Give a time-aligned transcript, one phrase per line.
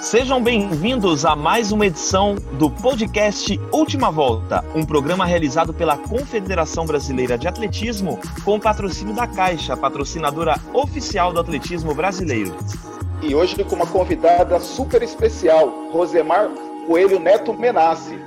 [0.00, 6.84] Sejam bem-vindos a mais uma edição do podcast Última Volta, um programa realizado pela Confederação
[6.84, 12.54] Brasileira de Atletismo com patrocínio da Caixa, patrocinadora oficial do atletismo brasileiro.
[13.22, 16.50] E hoje com uma convidada super especial, Rosemar
[16.86, 18.18] Coelho Neto Menassi.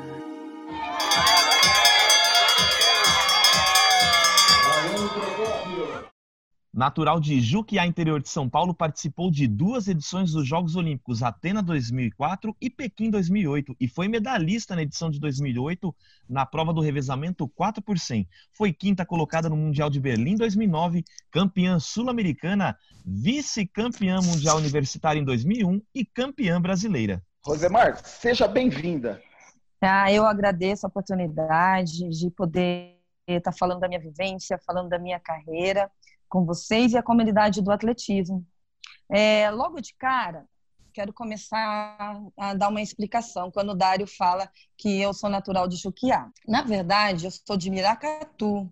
[6.78, 11.64] Natural de Juquiá, interior de São Paulo, participou de duas edições dos Jogos Olímpicos, Atena
[11.64, 15.92] 2004 e Pequim 2008, e foi medalhista na edição de 2008
[16.30, 18.30] na prova do revezamento 4 por 100.
[18.54, 25.82] Foi quinta colocada no Mundial de Berlim 2009, campeã sul-americana, vice-campeã mundial universitária em 2001
[25.96, 27.24] e campeã brasileira.
[27.44, 29.20] Rosemar, seja bem-vinda.
[29.82, 35.20] Ah, eu agradeço a oportunidade de poder estar falando da minha vivência, falando da minha
[35.20, 35.90] carreira
[36.30, 38.46] com vocês e a comunidade do atletismo.
[39.10, 40.46] É, logo de cara,
[40.94, 45.76] quero começar a dar uma explicação quando o Dário fala que eu sou natural de
[45.76, 46.30] Juquiá.
[46.48, 48.70] Na verdade, eu sou de Miracatu.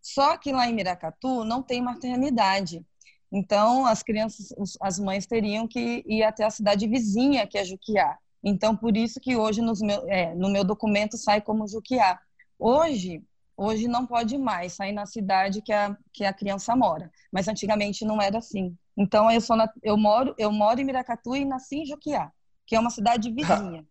[0.00, 2.84] Só que lá em Miracatu não tem maternidade.
[3.30, 4.48] Então, as crianças,
[4.80, 8.18] as mães teriam que ir até a cidade vizinha, que é Juquiá.
[8.42, 12.18] Então, por isso que hoje meu, é, no meu documento sai como Juquiá.
[12.58, 13.22] Hoje,
[13.56, 18.04] Hoje não pode mais sair na cidade que a, que a criança mora, mas antigamente
[18.04, 18.74] não era assim.
[18.96, 22.30] Então eu sou na, eu moro eu moro em Miracatu e nasci em Juquiá,
[22.66, 23.84] que é uma cidade vizinha.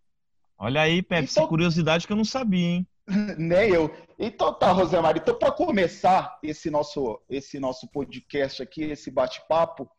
[0.58, 2.88] Olha aí, Pepe, então, curiosidade que eu não sabia, hein?
[3.38, 3.92] Nem eu.
[4.18, 9.90] Então tá, Rosemary, então para começar esse nosso esse nosso podcast aqui, esse bate-papo,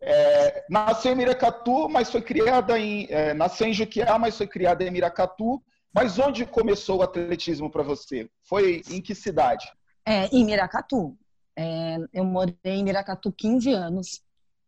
[0.00, 4.82] é, nasceu em Miracatu, mas foi criada em é, nasceu em Juquiá, mas foi criada
[4.82, 5.62] em Miracatu
[5.92, 8.28] mas onde começou o atletismo para você?
[8.42, 9.70] Foi em que cidade?
[10.06, 11.16] É, em Miracatu.
[11.56, 14.22] É, eu morei em Miracatu 15 anos.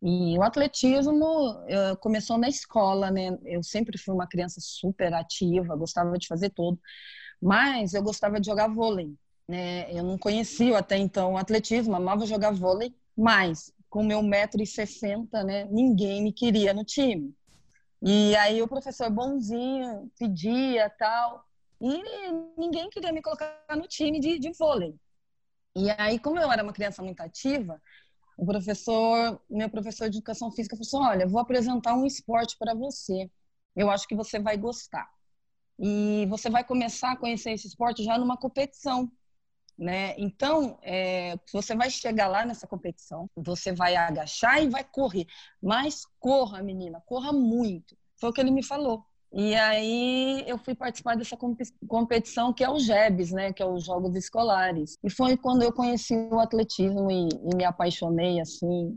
[0.05, 1.63] E o atletismo
[2.01, 3.37] começou na escola, né?
[3.45, 6.77] Eu sempre fui uma criança super ativa, gostava de fazer tudo.
[7.41, 9.13] Mas eu gostava de jogar vôlei,
[9.47, 9.89] né?
[9.91, 15.65] Eu não conhecia até então o atletismo, amava jogar vôlei, mas com meu 1,60m, né,
[15.69, 17.31] ninguém me queria no time.
[18.03, 21.45] E aí o professor bonzinho pedia tal,
[21.81, 22.01] e
[22.57, 24.95] ninguém queria me colocar no time de, de vôlei.
[25.75, 27.81] E aí, como eu era uma criança muito ativa,
[28.37, 32.73] o professor, meu professor de educação física falou assim: olha, vou apresentar um esporte para
[32.75, 33.29] você.
[33.75, 35.09] Eu acho que você vai gostar.
[35.79, 39.11] E você vai começar a conhecer esse esporte já numa competição.
[39.77, 40.13] Né?
[40.17, 45.25] Então, é, você vai chegar lá nessa competição, você vai agachar e vai correr.
[45.61, 47.97] Mas corra, menina, corra muito.
[48.19, 49.03] Foi o que ele me falou.
[49.35, 51.35] E aí eu fui participar dessa
[51.87, 54.95] competição que é o JEBs, né, que é os Jogos Escolares.
[55.03, 58.95] E foi quando eu conheci o atletismo e, e me apaixonei assim,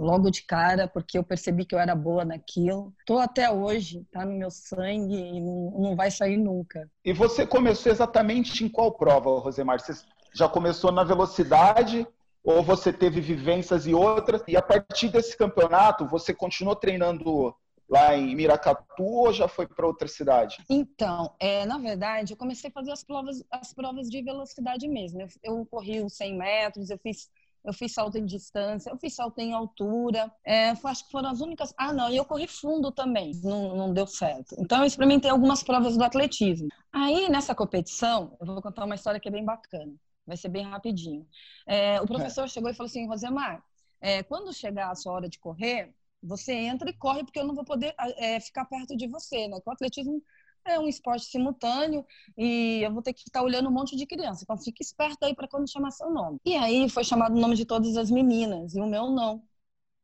[0.00, 2.94] logo de cara, porque eu percebi que eu era boa naquilo.
[3.04, 6.90] Tô até hoje, tá no meu sangue e não, vai sair nunca.
[7.04, 9.78] E você começou exatamente em qual prova, Rosemar?
[9.78, 9.92] Você
[10.32, 12.06] já começou na velocidade
[12.42, 14.42] ou você teve vivências e outras?
[14.48, 17.54] E a partir desse campeonato, você continuou treinando
[17.86, 20.64] lá em Miracatu ou já foi para outra cidade?
[20.70, 25.20] Então, é, na verdade, eu comecei a fazer as provas, as provas de velocidade mesmo.
[25.20, 27.28] Eu, eu corri os 100 metros, eu fiz
[27.64, 30.32] eu fiz salto em distância, eu fiz salto em altura.
[30.44, 31.74] É, acho que foram as únicas.
[31.76, 34.54] Ah, não, e eu corri fundo também, não, não deu certo.
[34.58, 36.68] Então, eu experimentei algumas provas do atletismo.
[36.92, 39.92] Aí, nessa competição, eu vou contar uma história que é bem bacana,
[40.26, 41.26] vai ser bem rapidinho.
[41.66, 42.48] É, o professor é.
[42.48, 43.62] chegou e falou assim: Rosemar,
[44.00, 47.54] é, quando chegar a sua hora de correr, você entra e corre, porque eu não
[47.54, 49.58] vou poder é, ficar perto de você, né?
[49.64, 50.22] o atletismo
[50.64, 52.04] é um esporte simultâneo
[52.36, 54.42] e eu vou ter que estar olhando um monte de criança.
[54.44, 56.38] Então fique esperto aí para quando chamar seu nome.
[56.44, 59.42] E aí foi chamado o nome de todas as meninas e o meu não.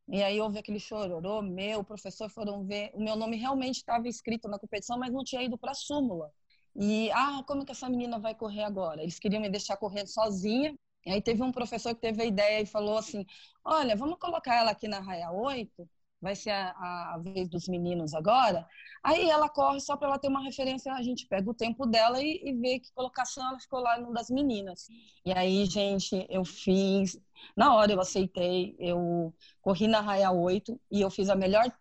[0.09, 4.07] E aí houve aquele chororô meu, o professor foram ver, o meu nome realmente estava
[4.07, 6.31] escrito na competição, mas não tinha ido para a súmula.
[6.75, 9.01] E ah, como que essa menina vai correr agora?
[9.01, 10.77] Eles queriam me deixar correr sozinha.
[11.05, 13.25] E aí teve um professor que teve a ideia e falou assim:
[13.63, 15.89] "Olha, vamos colocar ela aqui na raia 8
[16.21, 18.67] vai ser a, a, vez dos meninos agora.
[19.03, 22.21] Aí ela corre só para ela ter uma referência, a gente pega o tempo dela
[22.21, 24.87] e, e vê que colocação ela ficou lá no das meninas.
[25.25, 27.19] E aí, gente, eu fiz,
[27.55, 31.71] na hora eu aceitei, eu corri na raia 8 e eu fiz a melhor,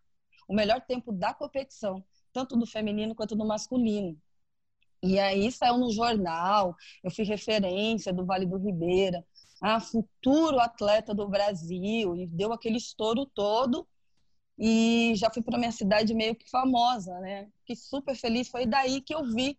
[0.48, 4.16] o melhor tempo da competição, tanto do feminino quanto do masculino.
[5.02, 9.24] E aí saiu no jornal, eu fui referência do Vale do Ribeira,
[9.60, 13.86] a futuro atleta do Brasil, e deu aquele estouro todo
[14.58, 17.48] e já fui para minha cidade meio que famosa, né?
[17.60, 18.48] Fiquei super feliz.
[18.48, 19.58] Foi daí que eu vi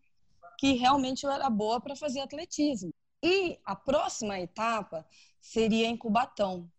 [0.58, 2.92] que realmente eu era boa para fazer atletismo.
[3.24, 5.06] E a próxima etapa
[5.40, 6.70] seria em Cubatão.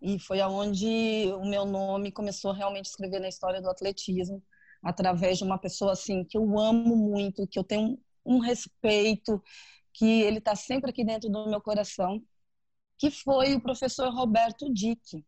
[0.00, 0.86] E foi aonde
[1.34, 4.42] o meu nome começou realmente a escrever na história do atletismo,
[4.82, 9.42] através de uma pessoa assim que eu amo muito, que eu tenho um respeito,
[9.92, 12.22] que ele está sempre aqui dentro do meu coração,
[12.96, 15.24] que foi o professor Roberto Dick.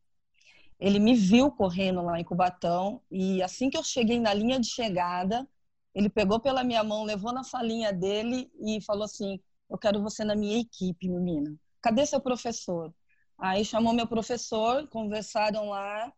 [0.81, 4.67] Ele me viu correndo lá em Cubatão e assim que eu cheguei na linha de
[4.69, 5.47] chegada,
[5.95, 9.39] ele pegou pela minha mão, levou na salinha dele e falou assim:
[9.69, 11.55] "Eu quero você na minha equipe, menina.
[11.83, 12.93] Cadê seu professor?"
[13.39, 16.13] Aí chamou meu professor, conversaram lá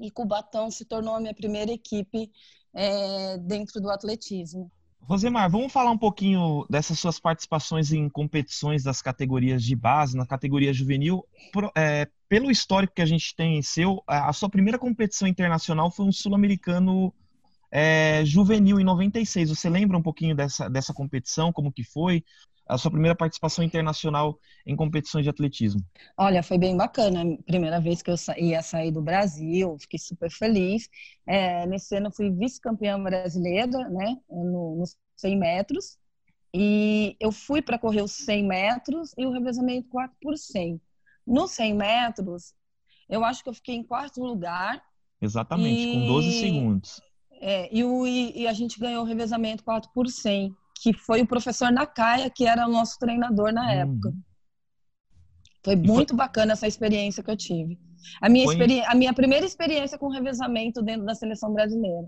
[0.00, 2.30] e Cubatão se tornou a minha primeira equipe
[2.74, 4.70] é, dentro do atletismo.
[5.00, 10.26] Rosemar, vamos falar um pouquinho dessas suas participações em competições das categorias de base, na
[10.26, 11.24] categoria juvenil.
[11.74, 16.12] É, pelo histórico que a gente tem seu, a sua primeira competição internacional foi um
[16.12, 17.12] sul-americano
[17.70, 19.48] é, juvenil em 96.
[19.48, 22.22] Você lembra um pouquinho dessa, dessa competição, como que foi?
[22.68, 25.80] A sua primeira participação internacional em competições de atletismo?
[26.16, 27.24] Olha, foi bem bacana.
[27.46, 30.88] Primeira vez que eu ia sair do Brasil, fiquei super feliz.
[31.26, 35.96] É, nesse ano fui vice-campeã brasileira, né, no, nos 100 metros.
[36.54, 40.80] E eu fui para correr os 100 metros e o revezamento 4 por 100.
[41.26, 42.54] Nos 100 metros,
[43.08, 44.82] eu acho que eu fiquei em quarto lugar.
[45.20, 45.92] Exatamente, e...
[45.94, 47.00] com 12 segundos.
[47.40, 50.52] É, e, o, e, e, a gente ganhou o revezamento 4 por 100,
[50.82, 53.70] que foi o professor Nakaya, que era o nosso treinador na hum.
[53.70, 54.12] época.
[55.64, 56.16] Foi muito foi...
[56.16, 57.78] bacana essa experiência que eu tive.
[58.20, 58.54] A minha, foi...
[58.54, 58.80] experi...
[58.82, 62.06] a minha primeira experiência com revezamento dentro da seleção brasileira.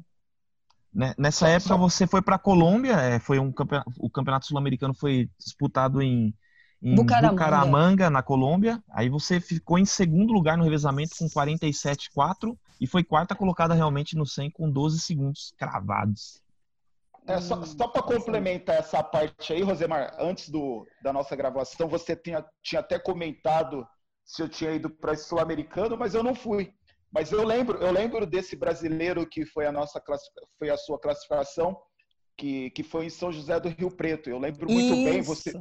[0.92, 3.52] Né, nessa época você foi para a Colômbia, é, foi um
[3.98, 6.34] o campeonato sul-americano foi disputado em
[6.82, 7.32] em Bucaramanga.
[7.32, 8.82] Bucaramanga, na Colômbia.
[8.90, 14.16] Aí você ficou em segundo lugar no revezamento com 47,4 e foi quarta colocada realmente
[14.16, 16.40] no 100 com 12 segundos cravados.
[17.30, 22.16] É, só, só para complementar essa parte aí, Rosemar, antes do, da nossa gravação, você
[22.16, 23.86] tinha, tinha até comentado
[24.24, 26.72] se eu tinha ido para Sul-Americano, mas eu não fui.
[27.12, 30.00] Mas eu lembro, eu lembro desse brasileiro que foi a nossa
[30.58, 31.76] foi a sua classificação,
[32.36, 34.30] que, que foi em São José do Rio Preto.
[34.30, 35.04] Eu lembro muito Isso.
[35.04, 35.52] bem você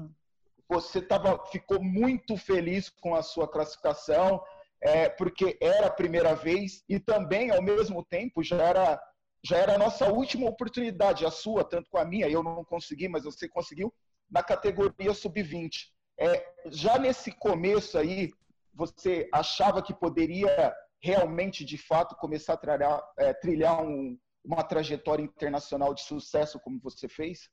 [0.69, 4.39] você tava, ficou muito feliz com a sua classificação,
[4.81, 9.01] é, porque era a primeira vez e também, ao mesmo tempo, já era,
[9.44, 13.08] já era a nossa última oportunidade, a sua, tanto com a minha, eu não consegui,
[13.08, 13.94] mas você conseguiu,
[14.30, 15.88] na categoria sub-20.
[16.20, 18.32] É, já nesse começo aí,
[18.74, 25.24] você achava que poderia realmente, de fato, começar a trilhar, é, trilhar um, uma trajetória
[25.24, 27.50] internacional de sucesso como você fez?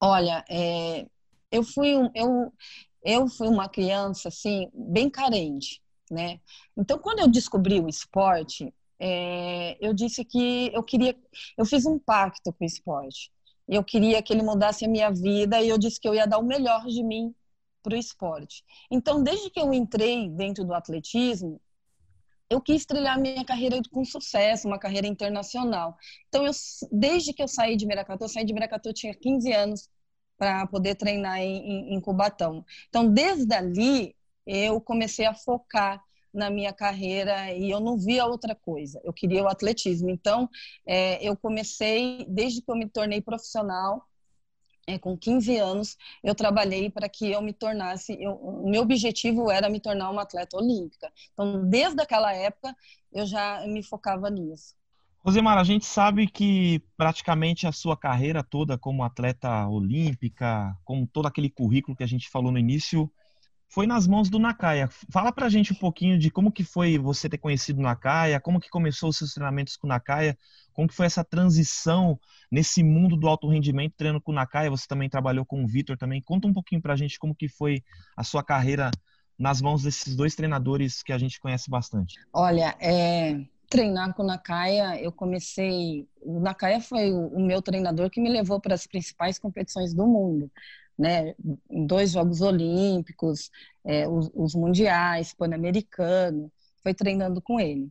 [0.00, 1.06] Olha, é,
[1.50, 2.52] eu fui eu
[3.02, 6.40] eu fui uma criança assim bem carente, né?
[6.76, 11.16] Então quando eu descobri o esporte, é, eu disse que eu queria,
[11.56, 13.32] eu fiz um pacto com o esporte.
[13.68, 16.38] Eu queria que ele mudasse a minha vida e eu disse que eu ia dar
[16.38, 17.34] o melhor de mim
[17.82, 18.64] para o esporte.
[18.90, 21.60] Então, desde que eu entrei dentro do atletismo,
[22.50, 25.96] eu quis trilhar minha carreira com sucesso, uma carreira internacional.
[26.28, 26.52] Então, eu,
[26.90, 29.88] desde que eu saí de Miracatu, eu saí de Miracatu, eu tinha 15 anos,
[30.36, 32.64] para poder treinar em, em, em Cubatão.
[32.88, 34.16] Então, desde ali,
[34.46, 36.02] eu comecei a focar
[36.32, 39.00] na minha carreira e eu não via outra coisa.
[39.04, 40.10] Eu queria o atletismo.
[40.10, 40.48] Então,
[40.86, 44.06] é, eu comecei, desde que eu me tornei profissional,
[44.86, 48.16] é, com 15 anos, eu trabalhei para que eu me tornasse.
[48.20, 51.12] Eu, o meu objetivo era me tornar uma atleta olímpica.
[51.32, 52.74] Então, desde aquela época,
[53.12, 54.74] eu já me focava nisso.
[55.22, 61.26] Rosemar, a gente sabe que praticamente a sua carreira toda como atleta olímpica, com todo
[61.26, 63.10] aquele currículo que a gente falou no início,
[63.70, 64.88] foi nas mãos do Nakaya.
[65.10, 68.60] Fala pra gente um pouquinho de como que foi você ter conhecido o Nakaya, como
[68.60, 70.36] que começou os seus treinamentos com o Nakaya,
[70.72, 72.18] como que foi essa transição
[72.50, 75.96] nesse mundo do alto rendimento, treinando com o Nakaya, você também trabalhou com o Vitor
[75.96, 76.20] também.
[76.20, 77.82] Conta um pouquinho pra gente como que foi
[78.16, 78.90] a sua carreira
[79.38, 82.18] nas mãos desses dois treinadores que a gente conhece bastante.
[82.32, 86.06] Olha, é treinar com o Nakaya, eu comecei.
[86.20, 90.50] O Nakaya foi o, meu treinador que me levou para as principais competições do mundo,
[91.00, 91.34] né?
[91.70, 93.50] Em dois Jogos Olímpicos,
[93.84, 96.52] é, os, os, Mundiais, Pan-Americano,
[96.82, 97.90] foi treinando com ele.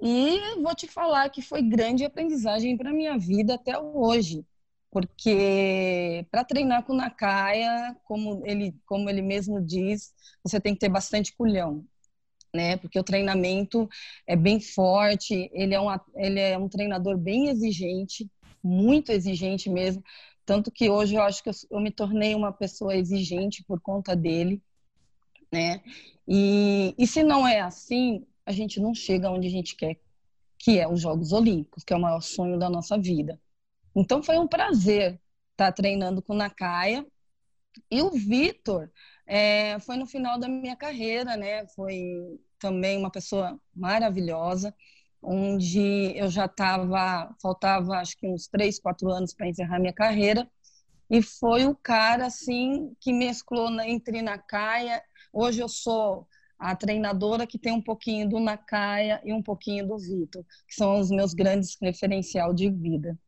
[0.00, 4.44] E vou te falar que foi grande aprendizagem para minha vida até hoje,
[4.90, 10.12] porque para treinar com o Nakaya, como ele, como ele mesmo diz,
[10.42, 11.84] você tem que ter bastante culhão
[12.54, 12.76] né?
[12.76, 13.88] Porque o treinamento
[14.26, 18.30] é bem forte, ele é um, ele é um treinador bem exigente,
[18.62, 20.02] muito exigente mesmo.
[20.44, 24.62] Tanto que hoje eu acho que eu, me tornei uma pessoa exigente por conta dele,
[25.52, 25.82] né?
[26.28, 29.98] E, e se não é assim, a gente não chega onde a gente quer,
[30.58, 33.40] que é os Jogos Olímpicos, que é o maior sonho da nossa vida.
[33.94, 35.20] Então foi um prazer
[35.52, 37.06] estar treinando com o Nakaya.
[37.90, 38.90] E o Vitor,
[39.26, 41.66] é, foi no final da minha carreira, né?
[41.68, 44.74] Foi também uma pessoa maravilhosa.
[45.24, 50.48] Onde eu já estava, faltava acho que uns três, quatro anos para encerrar minha carreira,
[51.10, 55.02] e foi o cara assim que mesclou na, entre Nakaya.
[55.32, 56.26] Hoje eu sou
[56.58, 60.98] a treinadora que tem um pouquinho do Nakaya e um pouquinho do Vitor, que são
[60.98, 63.18] os meus grandes referencial de vida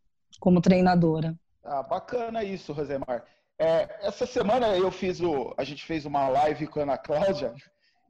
[0.41, 1.39] como treinadora.
[1.65, 3.25] Ah, bacana isso, Rosemar.
[3.59, 7.55] É, essa semana eu fiz o, a gente fez uma live com a Ana Cláudia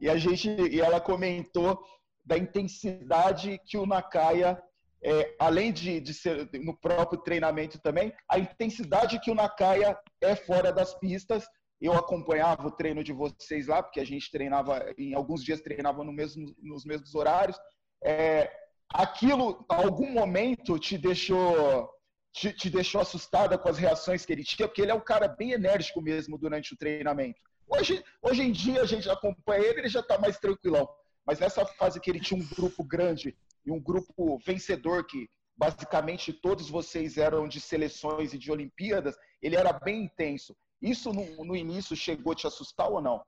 [0.01, 1.81] e a gente e ela comentou
[2.27, 4.61] da intensidade que o Nakaya,
[5.03, 10.35] é, além de, de ser no próprio treinamento também, a intensidade que o Nakaya é
[10.35, 11.47] fora das pistas.
[11.81, 16.03] Eu acompanhava o treino de vocês lá, porque a gente treinava, em alguns dias treinava
[16.03, 17.57] no mesmo, nos mesmos horários.
[18.03, 18.51] É,
[18.89, 21.89] aquilo, algum momento, te deixou
[22.33, 25.27] te, te, deixou assustada com as reações que ele tinha, porque ele é um cara
[25.27, 27.41] bem enérgico mesmo durante o treinamento.
[27.67, 30.87] Hoje, hoje em dia a gente acompanha ele, ele já está mais tranquilão.
[31.27, 36.33] Mas nessa fase que ele tinha um grupo grande e um grupo vencedor, que basicamente
[36.33, 40.57] todos vocês eram de seleções e de Olimpíadas, ele era bem intenso.
[40.81, 43.25] Isso no, no início chegou a te assustar ou não?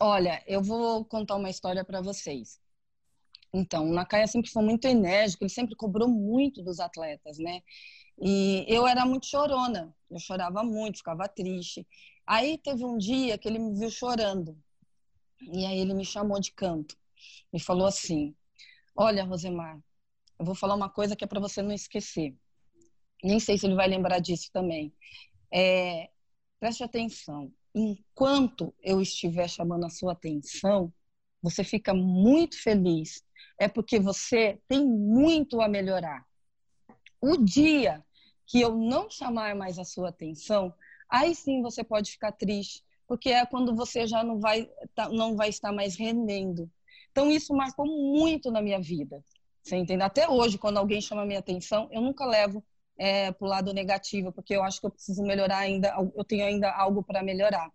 [0.00, 2.58] Olha, eu vou contar uma história para vocês.
[3.52, 7.60] Então, o Nakaya sempre foi muito enérgico, ele sempre cobrou muito dos atletas, né?
[8.18, 11.86] E eu era muito chorona, eu chorava muito, ficava triste.
[12.26, 14.56] Aí teve um dia que ele me viu chorando,
[15.40, 16.96] e aí ele me chamou de canto
[17.52, 18.34] me falou assim:
[18.96, 19.78] Olha, Rosemar,
[20.38, 22.34] eu vou falar uma coisa que é para você não esquecer.
[23.22, 24.92] Nem sei se ele vai lembrar disso também.
[25.52, 26.10] É,
[26.60, 27.52] preste atenção.
[27.74, 30.92] Enquanto eu estiver chamando a sua atenção,
[31.42, 33.24] você fica muito feliz.
[33.58, 36.24] É porque você tem muito a melhorar.
[37.20, 38.04] O dia
[38.46, 40.72] que eu não chamar mais a sua atenção,
[41.08, 45.36] aí sim você pode ficar triste, porque é quando você já não vai, tá, não
[45.36, 46.70] vai estar mais rendendo.
[47.16, 49.24] Então, isso marcou muito na minha vida.
[49.62, 50.02] Você entende?
[50.02, 52.62] Até hoje, quando alguém chama minha atenção, eu nunca levo
[52.98, 56.44] é, para o lado negativo, porque eu acho que eu preciso melhorar ainda, eu tenho
[56.44, 57.72] ainda algo para melhorar.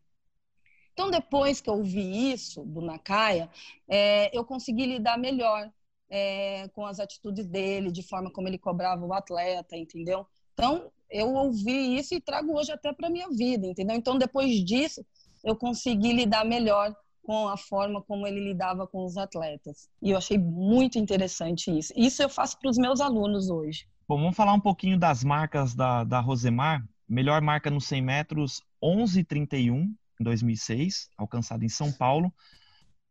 [0.94, 3.50] Então, depois que eu ouvi isso do Nakaya,
[3.90, 5.74] é, eu consegui lidar melhor
[6.08, 10.28] é, com as atitudes dele, de forma como ele cobrava o atleta, entendeu?
[10.54, 13.96] Então, eu ouvi isso e trago hoje até para minha vida, entendeu?
[13.96, 15.04] Então, depois disso,
[15.44, 19.90] eu consegui lidar melhor com a forma como ele lidava com os atletas.
[20.02, 21.94] E eu achei muito interessante isso.
[21.96, 23.88] Isso eu faço para os meus alunos hoje.
[24.08, 26.84] Bom, vamos falar um pouquinho das marcas da, da Rosemar.
[27.08, 29.84] Melhor marca nos 100 metros, 11,31
[30.20, 32.34] em 2006, alcançada em São Paulo.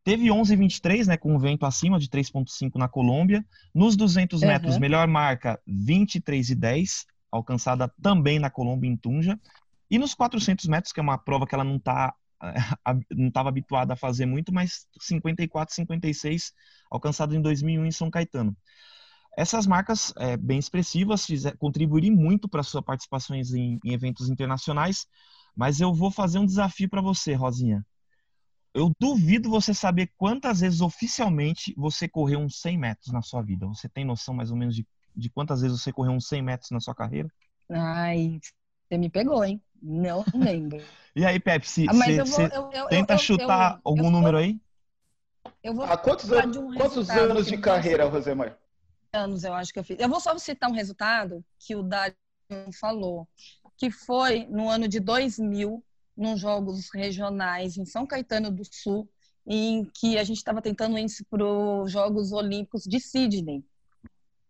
[0.03, 3.45] Teve 11,23, né, com um vento acima de 3,5 na Colômbia.
[3.75, 4.81] Nos 200 metros, uhum.
[4.81, 9.39] melhor marca, 23,10, alcançada também na Colômbia, em Tunja.
[9.91, 12.15] E nos 400 metros, que é uma prova que ela não está
[13.11, 16.53] não estava habituado a fazer muito, mas 54, 56
[16.91, 18.57] alcançado em 2001 em São Caetano.
[19.37, 21.27] Essas marcas é, bem expressivas
[21.59, 25.07] contribuíram muito para suas participações em, em, eventos internacionais,
[25.57, 27.85] mas eu vou fazer um desafio para você, Rosinha.
[28.75, 33.67] Eu duvido você saber quantas vezes oficialmente você correu uns 100 metros na sua vida.
[33.67, 36.71] Você tem noção mais ou menos de, de quantas vezes você correu uns 100 metros
[36.71, 37.29] na sua carreira?
[37.69, 38.39] Ai,
[38.91, 39.63] você me pegou, hein?
[39.81, 40.83] Não lembro.
[41.15, 44.61] e aí, Pepsi, você ah, tenta eu, chutar eu, algum número aí?
[45.63, 48.59] Eu vou Há quantos, anos, um quantos anos de carreira, Rosemar?
[49.13, 49.99] Anos, eu acho que eu fiz.
[49.99, 52.17] Eu vou só citar um resultado que o Dário
[52.79, 53.29] falou,
[53.77, 55.83] que foi no ano de 2000,
[56.17, 59.09] nos Jogos Regionais em São Caetano do Sul,
[59.47, 63.65] em que a gente estava tentando ir para os Jogos Olímpicos de Sydney.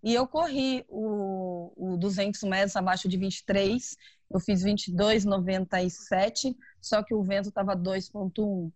[0.02, 3.97] E eu corri o, o 200 metros abaixo de 23,
[4.30, 8.70] eu fiz 22,97, só que o vento estava 2,1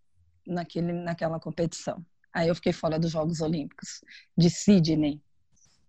[0.47, 2.05] naquele, naquela competição.
[2.33, 4.01] Aí eu fiquei fora dos Jogos Olímpicos
[4.37, 5.23] de Sydney.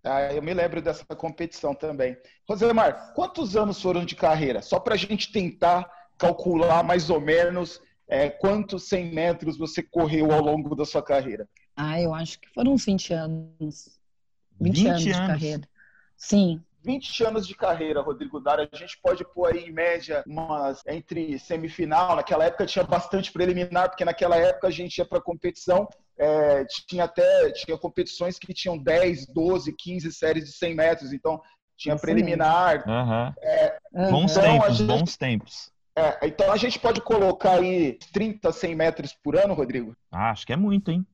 [0.04, 2.16] Ah, eu me lembro dessa competição também.
[2.48, 4.62] Rosemar, quantos anos foram de carreira?
[4.62, 10.32] Só para a gente tentar calcular mais ou menos é, quantos 100 metros você correu
[10.32, 11.50] ao longo da sua carreira.
[11.76, 14.00] Ah, eu acho que foram uns 20 anos.
[14.62, 15.70] 20, 20 anos, anos de carreira.
[16.16, 16.64] Sim.
[16.86, 18.70] 20 anos de carreira, Rodrigo Dara.
[18.72, 22.16] A gente pode pôr aí em média umas entre semifinal.
[22.16, 25.88] Naquela época tinha bastante preliminar, porque naquela época a gente ia para competição.
[26.18, 31.12] É, tinha até tinha competições que tinham 10, 12, 15 séries de 100 metros.
[31.12, 31.42] Então
[31.76, 32.88] tinha preliminar.
[32.88, 33.34] Uhum.
[33.42, 33.78] É,
[34.12, 35.72] bons então, tempos, gente, bons tempos.
[35.98, 39.96] É, então a gente pode colocar aí 30, 100 metros por ano, Rodrigo?
[40.12, 41.06] Ah, acho que é muito, hein?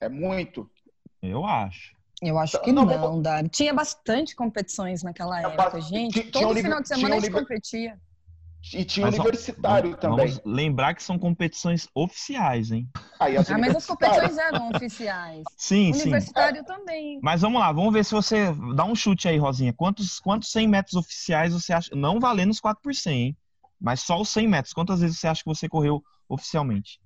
[0.00, 0.70] É muito.
[1.20, 1.94] Eu acho.
[2.24, 3.48] Eu acho que não, não Dari.
[3.50, 6.22] Tinha bastante competições naquela época, gente.
[6.24, 7.98] Todo final de semana a gente competia.
[8.72, 10.28] E tinha mas, universitário vamos, também.
[10.28, 12.88] Vamos lembrar que são competições oficiais, hein?
[13.20, 15.44] Aí, as ah, mas as competições eram oficiais.
[15.54, 16.64] Sim, universitário sim.
[16.64, 17.20] também.
[17.22, 19.74] Mas vamos lá, vamos ver se você dá um chute aí, Rosinha.
[19.74, 21.94] Quantos, quantos 100 metros oficiais você acha?
[21.94, 23.36] Não valendo os 4 por 100, hein?
[23.78, 24.72] Mas só os 100 metros.
[24.72, 26.98] Quantas vezes você acha que você correu oficialmente?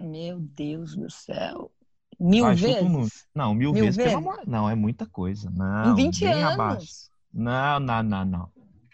[0.00, 1.70] Meu Deus do céu.
[2.18, 2.82] Mil Vai, vezes?
[2.82, 4.18] Um não, mil, mil vezes, vezes?
[4.46, 5.50] Não, é muita coisa.
[5.50, 6.52] Não, em 20 anos.
[6.52, 6.86] Abaixo.
[7.32, 8.48] Não, não, não, não.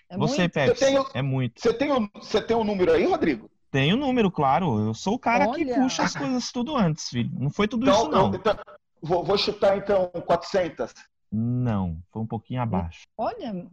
[0.09, 1.61] É você, Pepe, tem, é muito.
[1.61, 3.51] Você tem, um, você tem um número aí, Rodrigo?
[3.71, 4.79] Tem um número, claro.
[4.81, 5.65] Eu sou o cara Olha.
[5.65, 7.31] que puxa as coisas tudo antes, filho.
[7.39, 8.33] Não foi tudo então, isso, não.
[8.33, 8.57] Eu, então,
[9.01, 10.93] vou, vou chutar, então, 400.
[11.31, 13.03] Não, foi um pouquinho abaixo.
[13.17, 13.69] Olha.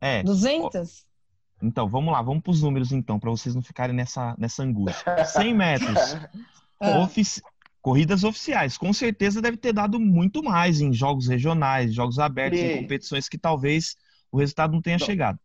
[0.00, 0.22] É.
[0.24, 1.06] 200?
[1.62, 5.24] Então, vamos lá, vamos para os números, então, para vocês não ficarem nessa, nessa angústia.
[5.24, 6.16] 100 metros.
[6.80, 6.98] ah.
[6.98, 7.40] Ofici
[7.86, 8.76] corridas oficiais.
[8.76, 12.64] Com certeza deve ter dado muito mais em jogos regionais, jogos abertos, e...
[12.64, 13.94] em competições que talvez
[14.32, 15.38] o resultado não tenha chegado.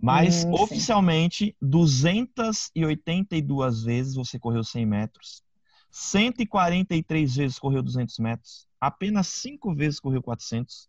[0.00, 1.54] Mas, hum, oficialmente, sim.
[1.60, 5.42] 282 vezes você correu 100 metros,
[5.90, 10.88] 143 vezes correu 200 metros, apenas 5 vezes correu 400.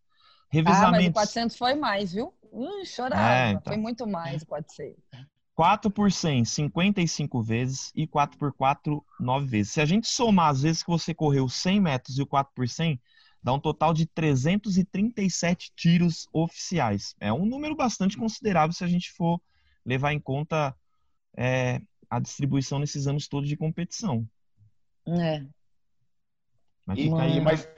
[0.51, 1.17] Revisamento...
[1.17, 2.31] Ah, mas 400 foi mais, viu?
[2.51, 3.33] Uh, chorava.
[3.33, 3.73] É, então...
[3.73, 4.93] Foi muito mais, 400.
[5.55, 9.71] 4 por 100, 55 vezes e 4 por 4, 9 vezes.
[9.71, 12.67] Se a gente somar as vezes que você correu 100 metros e o 4 por
[12.67, 12.99] 100,
[13.41, 17.15] dá um total de 337 tiros oficiais.
[17.21, 19.39] É um número bastante considerável se a gente for
[19.85, 20.75] levar em conta
[21.37, 24.27] é, a distribuição nesses anos todos de competição.
[25.07, 25.45] É.
[26.85, 27.69] Mas, e, aí, mas,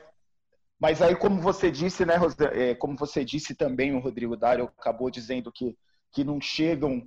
[0.79, 2.15] mas aí, como você disse, né,
[2.53, 5.77] é, como você disse também, o Rodrigo Dário acabou dizendo que,
[6.11, 7.05] que não chegam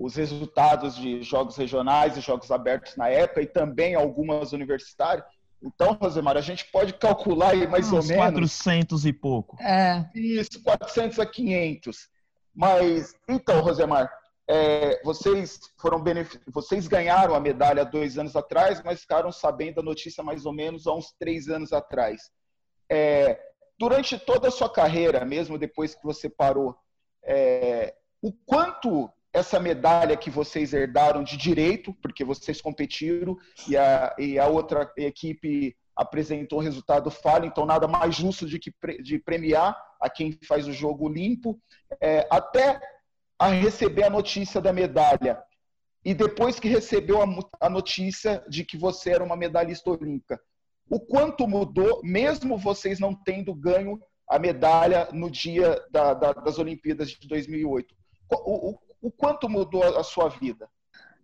[0.00, 5.26] os resultados de jogos regionais e jogos abertos na época e também algumas universitárias.
[5.62, 8.24] Então, Rosemar, a gente pode calcular aí mais Uns ou menos.
[8.24, 9.62] 400 e pouco.
[9.62, 10.08] É.
[10.14, 12.08] Isso, 400 a 500.
[12.54, 14.10] Mas, então, Rosemar,
[14.48, 16.40] é, vocês foram benefic...
[16.48, 20.86] vocês ganharam a medalha dois anos atrás, mas ficaram sabendo a notícia mais ou menos
[20.86, 22.30] há uns três anos atrás.
[22.90, 23.38] É,
[23.78, 26.74] durante toda a sua carreira, mesmo depois que você parou,
[27.22, 33.36] é, o quanto essa medalha que vocês herdaram de direito, porque vocês competiram
[33.68, 38.58] e a, e a outra equipe apresentou um resultado falho, então nada mais justo de
[38.58, 41.60] que de premiar a quem faz o jogo limpo,
[42.00, 42.80] é, até
[43.38, 45.42] a receber a notícia da medalha.
[46.04, 47.26] E depois que recebeu a,
[47.60, 50.40] a notícia de que você era uma medalhista olímpica,
[50.88, 56.58] o quanto mudou, mesmo vocês não tendo ganho a medalha no dia da, da, das
[56.58, 57.94] Olimpíadas de 2008?
[58.32, 60.68] O, o, o quanto mudou a sua vida?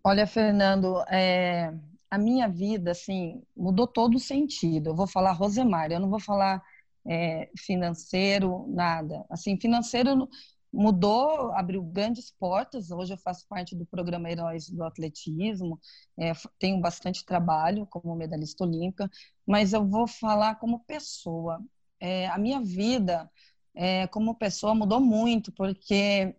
[0.02, 1.72] Olha, Fernando, é,
[2.10, 4.90] a minha vida, assim, mudou todo o sentido.
[4.90, 6.62] Eu vou falar Rosemar, eu não vou falar
[7.06, 9.24] é, financeiro, nada.
[9.28, 10.28] Assim, financeiro
[10.72, 12.90] mudou, abriu grandes portas.
[12.90, 15.80] Hoje eu faço parte do programa Heróis do Atletismo,
[16.18, 19.10] é, tenho bastante trabalho como medalhista olímpica,
[19.46, 21.60] mas eu vou falar como pessoa.
[21.98, 23.30] É, a minha vida
[23.74, 26.34] é, como pessoa mudou muito, porque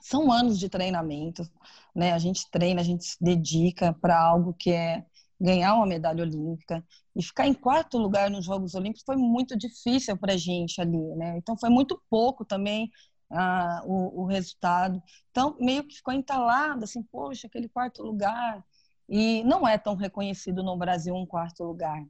[0.00, 1.48] são anos de treinamento,
[1.94, 2.12] né?
[2.12, 5.04] A gente treina, a gente se dedica para algo que é
[5.40, 10.16] ganhar uma medalha olímpica e ficar em quarto lugar nos Jogos Olímpicos foi muito difícil
[10.16, 11.36] para a gente ali, né?
[11.38, 12.90] Então foi muito pouco também
[13.30, 15.02] ah, o, o, resultado.
[15.30, 18.64] Então meio que ficou entalado assim, poxa, aquele quarto lugar
[19.08, 22.04] e não é tão reconhecido no Brasil um quarto lugar.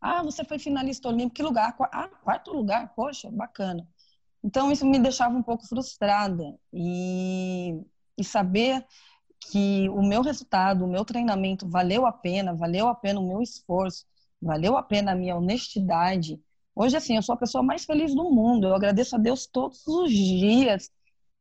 [0.00, 1.76] Ah, você foi finalista olímpico, que lugar?
[1.92, 3.86] Ah, quarto lugar, poxa, bacana.
[4.44, 6.42] Então, isso me deixava um pouco frustrada.
[6.72, 7.80] E,
[8.18, 8.84] e saber
[9.50, 13.42] que o meu resultado, o meu treinamento valeu a pena, valeu a pena o meu
[13.42, 14.04] esforço,
[14.40, 16.40] valeu a pena a minha honestidade.
[16.74, 18.66] Hoje, assim, eu sou a pessoa mais feliz do mundo.
[18.66, 20.90] Eu agradeço a Deus todos os dias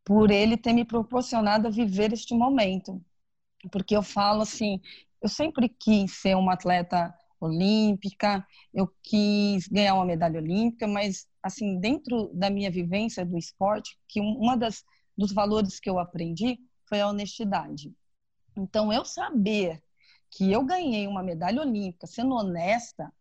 [0.04, 3.02] por Ele ter me proporcionado a viver este momento.
[3.72, 4.82] Porque eu falo assim,
[5.22, 11.80] eu sempre quis ser uma atleta olímpica, eu quis ganhar uma medalha olímpica, mas assim
[11.80, 14.84] dentro da minha vivência do esporte, que uma das
[15.18, 17.94] dos valores que eu aprendi foi a honestidade.
[18.56, 19.84] Então eu saber
[20.30, 23.12] que eu ganhei uma medalha olímpica, sendo honesta,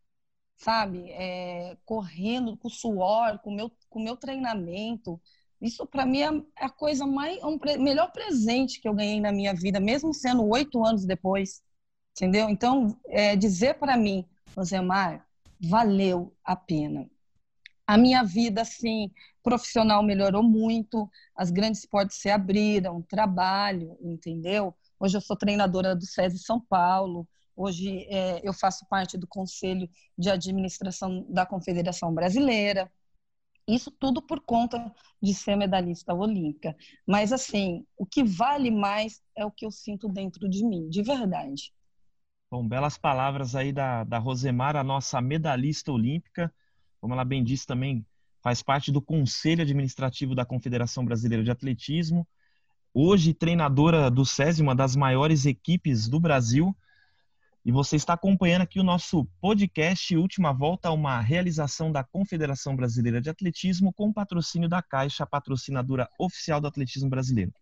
[0.56, 5.20] sabe, é, correndo com suor, com meu com meu treinamento,
[5.60, 9.54] isso para mim é a coisa mais um melhor presente que eu ganhei na minha
[9.54, 11.62] vida, mesmo sendo oito anos depois
[12.12, 12.48] entendeu?
[12.48, 15.26] Então, é, dizer para mim, Rosemar,
[15.60, 17.08] valeu a pena.
[17.86, 19.10] A minha vida, assim,
[19.42, 24.74] profissional melhorou muito, as grandes portas se abriram, trabalho, entendeu?
[24.98, 29.88] Hoje eu sou treinadora do SESI São Paulo, hoje é, eu faço parte do Conselho
[30.16, 32.90] de Administração da Confederação Brasileira.
[33.66, 36.76] Isso tudo por conta de ser medalhista olímpica.
[37.06, 41.02] Mas, assim, o que vale mais é o que eu sinto dentro de mim, de
[41.02, 41.72] verdade.
[42.52, 46.52] Bom, belas palavras aí da, da Rosemar, a nossa medalhista olímpica.
[47.00, 48.04] Como ela bem disse também,
[48.42, 52.26] faz parte do Conselho Administrativo da Confederação Brasileira de Atletismo.
[52.92, 56.76] Hoje, treinadora do SESI, uma das maiores equipes do Brasil.
[57.64, 63.20] E você está acompanhando aqui o nosso podcast Última Volta, uma realização da Confederação Brasileira
[63.20, 67.52] de Atletismo com patrocínio da Caixa, patrocinadora oficial do atletismo brasileiro.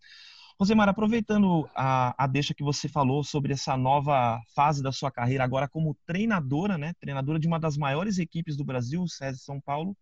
[0.61, 5.44] Rosemar, aproveitando a, a deixa que você falou sobre essa nova fase da sua carreira
[5.44, 6.94] agora como treinadora, né?
[6.99, 9.97] Treinadora de uma das maiores equipes do Brasil, o SESI São Paulo.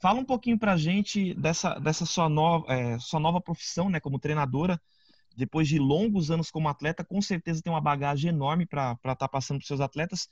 [0.00, 4.00] Fala um pouquinho pra gente dessa, dessa sua, nova, é, sua nova profissão, né?
[4.00, 4.80] Como treinadora.
[5.36, 9.28] Depois de longos anos como atleta, com certeza tem uma bagagem enorme para estar tá
[9.28, 10.30] passando para seus atletas.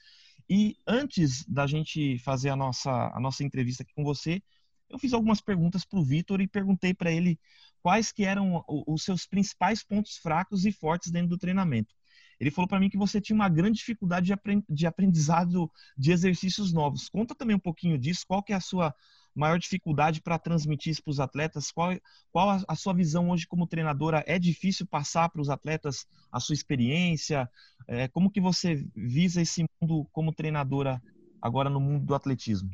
[0.48, 4.42] E antes da gente fazer a nossa, a nossa entrevista aqui com você,
[4.88, 7.38] eu fiz algumas perguntas para o Vitor e perguntei para ele
[7.86, 11.94] quais que eram os seus principais pontos fracos e fortes dentro do treinamento.
[12.40, 14.34] Ele falou para mim que você tinha uma grande dificuldade
[14.68, 17.08] de aprendizado de exercícios novos.
[17.08, 18.92] Conta também um pouquinho disso, qual que é a sua
[19.32, 21.70] maior dificuldade para transmitir isso para os atletas?
[21.70, 21.96] Qual,
[22.32, 24.24] qual a, sua visão hoje como treinadora?
[24.26, 27.48] É difícil passar para os atletas a sua experiência?
[27.86, 31.00] É, como que você visa esse mundo como treinadora
[31.40, 32.68] agora no mundo do atletismo?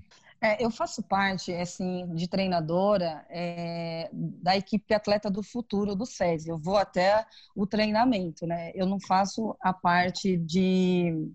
[0.44, 6.50] É, eu faço parte, assim, de treinadora é, da equipe Atleta do Futuro do SESI.
[6.50, 7.24] Eu vou até
[7.54, 8.72] o treinamento, né?
[8.74, 11.30] Eu não faço a parte de,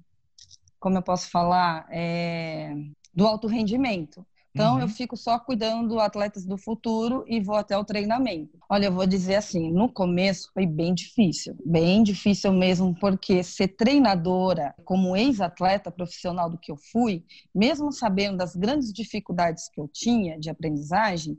[0.78, 2.74] como eu posso falar, é,
[3.14, 4.26] do alto rendimento.
[4.58, 4.82] Então, uhum.
[4.82, 8.58] eu fico só cuidando do atletas do futuro e vou até o treinamento.
[8.68, 13.68] Olha, eu vou dizer assim, no começo foi bem difícil, bem difícil mesmo, porque ser
[13.68, 19.88] treinadora, como ex-atleta profissional do que eu fui, mesmo sabendo das grandes dificuldades que eu
[19.88, 21.38] tinha de aprendizagem,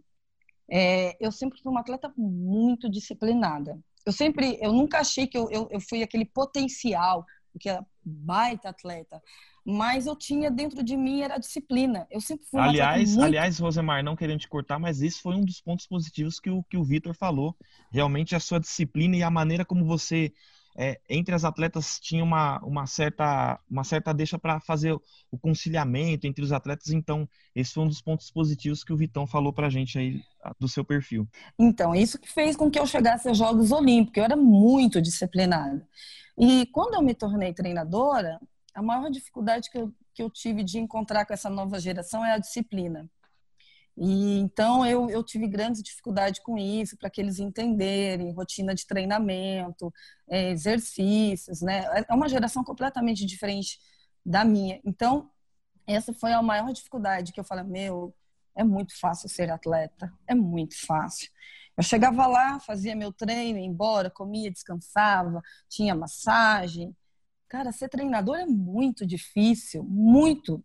[0.70, 3.80] é, eu sempre fui uma atleta muito disciplinada.
[4.06, 7.26] Eu sempre, eu nunca achei que eu, eu, eu fui aquele potencial,
[7.58, 9.22] que é baita atleta
[9.70, 12.06] mas eu tinha dentro de mim era a disciplina.
[12.10, 13.26] Eu sempre fui aliás, muito...
[13.26, 16.62] aliás, Rosemar, não querendo te cortar, mas esse foi um dos pontos positivos que o
[16.62, 17.54] que o Vitor falou.
[17.92, 20.32] Realmente a sua disciplina e a maneira como você
[20.80, 26.24] é, entre as atletas tinha uma, uma certa uma certa deixa para fazer o conciliamento
[26.24, 26.90] entre os atletas.
[26.90, 30.22] Então, esse foi um dos pontos positivos que o Vitão falou para a gente aí
[30.60, 31.26] do seu perfil.
[31.58, 34.18] Então, isso que fez com que eu chegasse aos Jogos Olímpicos.
[34.18, 35.84] Eu era muito disciplinada.
[36.38, 38.38] E quando eu me tornei treinadora,
[38.72, 42.34] a maior dificuldade que eu, que eu tive de encontrar com essa nova geração é
[42.34, 43.10] a disciplina.
[44.00, 48.86] E então eu, eu tive grande dificuldade com isso, para que eles entenderem rotina de
[48.86, 49.92] treinamento,
[50.28, 51.84] é, exercícios, né?
[52.08, 53.78] É uma geração completamente diferente
[54.24, 54.80] da minha.
[54.84, 55.30] Então,
[55.86, 58.14] essa foi a maior dificuldade que eu falei, meu,
[58.54, 61.28] é muito fácil ser atleta, é muito fácil.
[61.76, 66.94] Eu chegava lá, fazia meu treino, ia embora, comia, descansava, tinha massagem,
[67.48, 70.62] Cara, ser treinador é muito difícil, muito.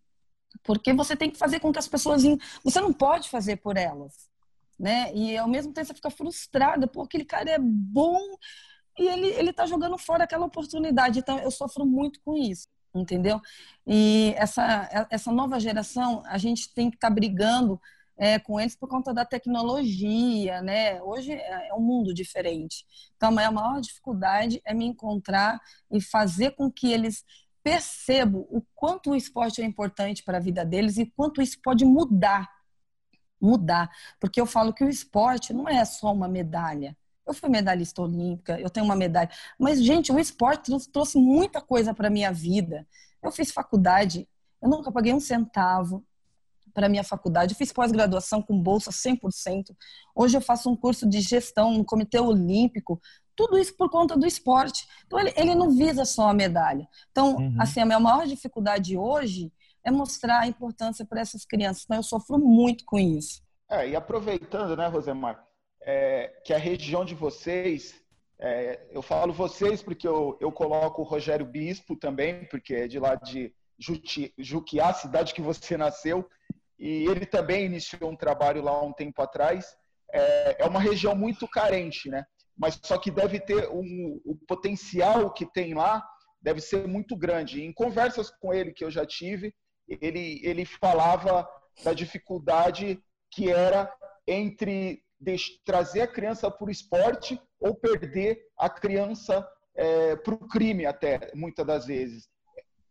[0.62, 2.22] Porque você tem que fazer com que as pessoas.
[2.62, 4.28] Você não pode fazer por elas.
[4.78, 5.12] Né?
[5.14, 8.18] E ao mesmo tempo você fica frustrada, porque aquele cara é bom
[8.98, 11.18] e ele, ele tá jogando fora aquela oportunidade.
[11.18, 13.40] Então eu sofro muito com isso, entendeu?
[13.86, 17.80] E essa, essa nova geração, a gente tem que estar tá brigando
[18.16, 21.02] é, com eles por conta da tecnologia, né?
[21.02, 22.84] Hoje é, é um mundo diferente.
[23.16, 27.24] Então, a maior dificuldade é me encontrar e fazer com que eles
[27.64, 31.84] percebam o quanto o esporte é importante para a vida deles e quanto isso pode
[31.84, 32.48] mudar.
[33.40, 33.90] Mudar.
[34.20, 36.96] Porque eu falo que o esporte não é só uma medalha.
[37.26, 39.30] Eu fui medalhista olímpica, eu tenho uma medalha.
[39.58, 42.86] Mas, gente, o esporte trouxe muita coisa para a minha vida.
[43.22, 44.28] Eu fiz faculdade,
[44.60, 46.04] eu nunca paguei um centavo,
[46.74, 47.54] para minha faculdade.
[47.54, 49.74] Eu fiz pós-graduação com bolsa 100%.
[50.14, 53.00] Hoje eu faço um curso de gestão no Comitê Olímpico.
[53.36, 54.86] Tudo isso por conta do esporte.
[55.06, 56.86] Então, ele, ele não visa só a medalha.
[57.10, 57.56] Então, uhum.
[57.58, 59.52] assim, a minha maior dificuldade hoje
[59.84, 61.84] é mostrar a importância para essas crianças.
[61.84, 63.42] Então, eu sofro muito com isso.
[63.68, 65.44] É, e aproveitando, né, Rosemar,
[65.82, 67.94] é, que a região de vocês,
[68.38, 72.98] é, eu falo vocês porque eu, eu coloco o Rogério Bispo também, porque é de
[72.98, 76.28] lá de Juti, Juquiá, cidade que você nasceu,
[76.78, 79.76] e ele também iniciou um trabalho lá um tempo atrás.
[80.12, 82.24] É, é uma região muito carente, né?
[82.56, 86.04] Mas só que deve ter um, o potencial que tem lá
[86.40, 87.62] deve ser muito grande.
[87.62, 89.54] Em conversas com ele que eu já tive,
[89.88, 91.48] ele, ele falava
[91.82, 93.92] da dificuldade que era
[94.26, 95.02] entre
[95.64, 101.30] trazer a criança para o esporte ou perder a criança é, para o crime até,
[101.34, 102.28] muitas das vezes.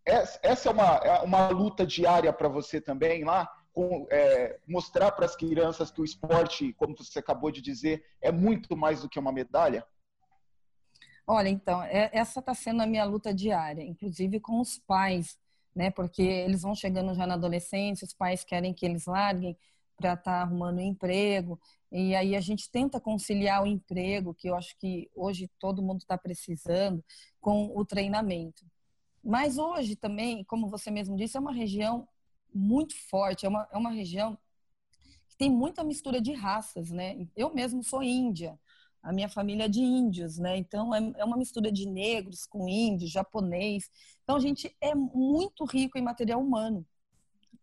[0.06, 3.49] Essa é uma, é uma luta diária para você também lá?
[3.74, 8.32] Com, é, mostrar para as crianças que o esporte, como você acabou de dizer, é
[8.32, 9.86] muito mais do que uma medalha?
[11.26, 15.40] Olha, então, é, essa está sendo a minha luta diária, inclusive com os pais,
[15.76, 15.90] né?
[15.90, 19.58] Porque eles vão chegando já na adolescência, os pais querem que eles larguem
[19.98, 21.60] para estar tá arrumando um emprego,
[21.92, 26.00] e aí a gente tenta conciliar o emprego, que eu acho que hoje todo mundo
[26.00, 27.04] está precisando,
[27.40, 28.66] com o treinamento.
[29.24, 32.08] Mas hoje também, como você mesmo disse, é uma região
[32.54, 34.38] muito forte, é uma, é uma região
[35.28, 37.28] que tem muita mistura de raças, né?
[37.36, 38.60] Eu mesmo sou índia,
[39.02, 40.56] a minha família é de índios, né?
[40.58, 43.89] Então é, é uma mistura de negros com índios, japonês.
[44.24, 46.86] Então a gente é muito rico em material humano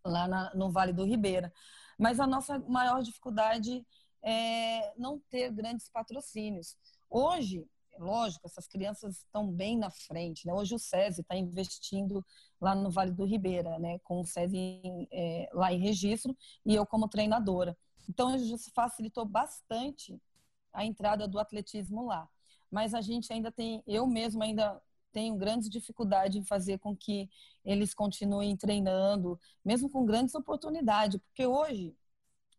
[0.05, 1.53] lá na, no Vale do Ribeira.
[1.99, 3.87] Mas a nossa maior dificuldade
[4.23, 6.77] é não ter grandes patrocínios.
[7.09, 7.67] Hoje,
[7.99, 10.47] lógico, essas crianças estão bem na frente.
[10.47, 10.55] Né?
[10.55, 12.25] Hoje o SESI está investindo
[12.61, 13.99] lá no Vale do Ribeira, né?
[14.01, 14.81] com o SESI
[15.13, 17.77] é, lá em registro e eu como treinadora.
[18.09, 20.21] Então, isso facilitou bastante
[20.73, 22.29] a entrada do atletismo lá.
[22.71, 24.81] Mas a gente ainda tem, eu mesmo ainda
[25.13, 27.29] tenho grandes dificuldades em fazer com que
[27.65, 31.95] eles continuem treinando, mesmo com grandes oportunidades, porque hoje,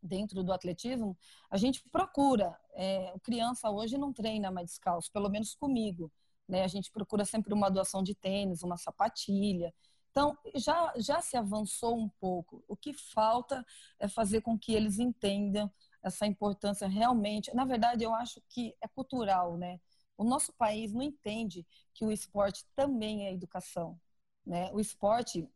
[0.02, 1.18] dentro do atletismo,
[1.50, 2.58] a gente procura.
[2.74, 6.12] É, criança hoje não treina mais descalço, pelo menos comigo.
[6.48, 6.64] Né?
[6.64, 9.74] A gente procura sempre uma doação de tênis, uma sapatilha.
[10.12, 12.64] Então, já, já se avançou um pouco.
[12.68, 13.66] O que falta
[14.00, 15.72] é fazer com que eles entendam
[16.04, 17.54] essa importância realmente.
[17.56, 19.80] Na verdade, eu acho que é cultural, né?
[20.18, 24.00] O nosso país não entende que o esporte também é educação,
[24.46, 24.70] né?
[24.74, 25.48] O esporte,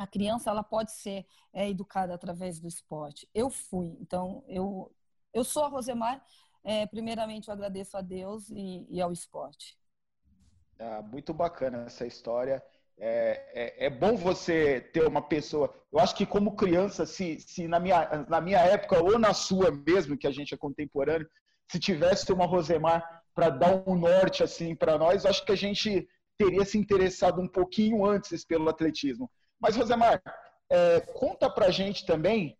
[0.00, 3.28] a criança ela pode ser é, educada através do esporte.
[3.34, 4.90] Eu fui, então eu
[5.32, 6.24] eu sou a Rosemar.
[6.64, 9.78] É, primeiramente, eu agradeço a Deus e, e ao esporte.
[10.78, 12.62] Ah, muito bacana essa história.
[12.98, 15.72] É, é, é, bom você ter uma pessoa.
[15.92, 19.70] Eu acho que como criança, se, se na, minha, na minha época ou na sua
[19.70, 21.28] mesmo, que a gente é contemporâneo,
[21.70, 26.08] se tivesse uma Rosemar para dar um norte assim para nós, acho que a gente
[26.38, 29.30] teria se interessado um pouquinho antes pelo atletismo.
[29.60, 30.22] Mas Rosemar,
[30.70, 32.56] é, conta para gente também,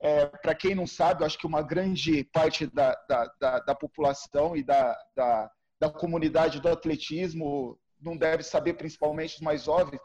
[0.00, 4.56] é, para quem não sabe, acho que uma grande parte da, da, da, da população
[4.56, 10.00] e da, da, da comunidade do atletismo não deve saber, principalmente os mais jovens,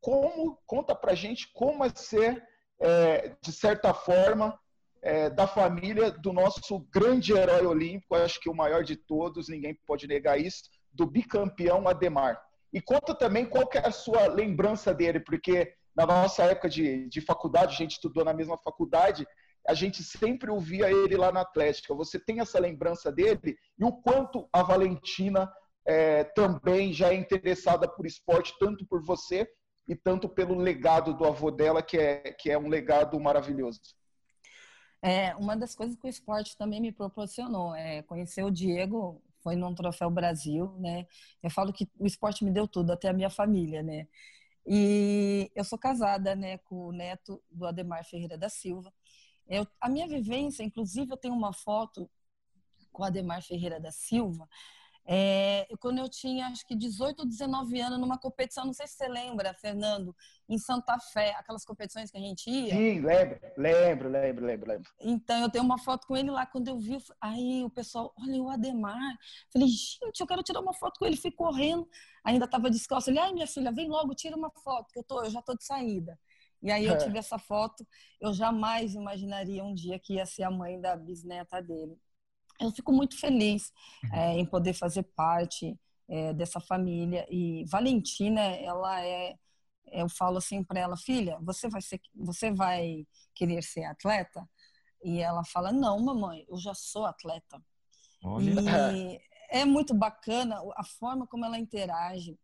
[0.00, 2.42] como conta para gente como é ser,
[2.80, 4.58] é, de certa forma,
[5.02, 9.78] é, da família do nosso grande herói olímpico, acho que o maior de todos, ninguém
[9.86, 12.42] pode negar isso, do bicampeão Ademar.
[12.72, 17.20] E conta também qual é a sua lembrança dele, porque na nossa época de, de
[17.20, 19.26] faculdade, a gente estudou na mesma faculdade,
[19.66, 21.94] a gente sempre ouvia ele lá na Atlética.
[21.94, 25.50] Você tem essa lembrança dele e o quanto a Valentina
[25.86, 29.48] é, também já é interessada por esporte, tanto por você
[29.88, 33.80] e tanto pelo legado do avô dela, que é, que é um legado maravilhoso.
[35.00, 39.54] É, uma das coisas que o esporte também me proporcionou é conhecer o Diego, foi
[39.54, 41.06] num Troféu Brasil, né?
[41.40, 44.08] Eu falo que o esporte me deu tudo, até a minha família, né?
[44.66, 48.92] E eu sou casada, né, com o neto do Ademar Ferreira da Silva.
[49.48, 52.10] Eu, a minha vivência, inclusive, eu tenho uma foto
[52.92, 54.48] com o Ademar Ferreira da Silva,
[55.08, 58.94] é, quando eu tinha acho que 18 ou 19 anos, numa competição, não sei se
[58.94, 60.14] você lembra, Fernando,
[60.48, 62.74] em Santa Fé, aquelas competições que a gente ia.
[62.74, 64.90] Sim, lembro, lembro, lembro, lembro, lembro.
[65.00, 68.42] Então, eu tenho uma foto com ele lá, quando eu vi, aí o pessoal, olha
[68.42, 69.16] o Ademar.
[69.52, 71.88] Falei, gente, eu quero tirar uma foto com ele, fui correndo,
[72.24, 73.08] ainda estava descalço.
[73.08, 75.54] Ele, ai, minha filha, vem logo, tira uma foto, que eu, tô, eu já tô
[75.54, 76.18] de saída.
[76.60, 77.86] E aí eu tive essa foto,
[78.20, 81.96] eu jamais imaginaria um dia que ia ser a mãe da bisneta dele
[82.60, 83.72] eu fico muito feliz
[84.12, 87.26] é, em poder fazer parte é, dessa família.
[87.30, 89.36] E Valentina, ela é,
[89.92, 94.48] eu falo assim para ela, filha, você vai ser, você vai querer ser atleta?
[95.04, 97.62] E ela fala, não, mamãe, eu já sou atleta.
[98.24, 98.92] Olha.
[98.92, 102.38] E é muito bacana a forma como ela interage.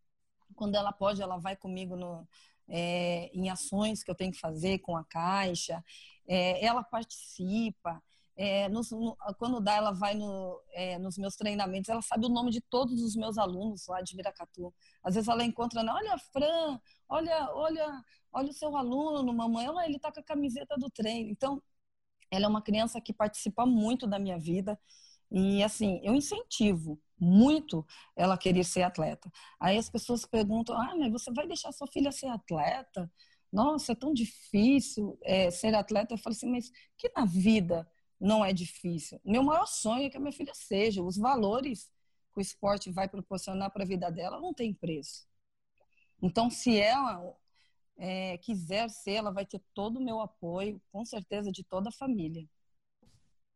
[0.55, 2.29] Quando ela pode, ela vai comigo no,
[2.69, 5.83] é, em ações que eu tenho que fazer com a caixa.
[6.27, 8.03] Ela participa.
[8.37, 8.81] É, no,
[9.39, 13.03] quando dá, ela vai no, é, nos meus treinamentos, ela sabe o nome de todos
[13.03, 14.75] os meus alunos lá de Viracatu.
[15.03, 19.87] Às vezes ela encontra, né, olha, Fran, olha, olha, olha o seu aluno, mamãe, olha,
[19.87, 21.31] ele tá com a camiseta do treino.
[21.31, 21.63] Então,
[22.31, 24.79] ela é uma criança que participa muito da minha vida
[25.31, 29.31] e, assim, eu incentivo muito ela querer ser atleta.
[29.61, 33.11] Aí as pessoas perguntam, ah, mas você vai deixar sua filha ser atleta?
[33.53, 36.15] Nossa, é tão difícil é, ser atleta.
[36.15, 37.89] Eu falo assim, mas que na vida
[38.23, 39.21] não é difícil.
[39.25, 41.03] Meu maior sonho é que a minha filha seja.
[41.03, 41.91] Os valores
[42.33, 45.27] que o esporte vai proporcionar para a vida dela não tem preço.
[46.23, 47.37] Então, se ela
[47.99, 51.93] é, quiser ser, ela vai ter todo o meu apoio, com certeza, de toda a
[51.93, 52.49] família.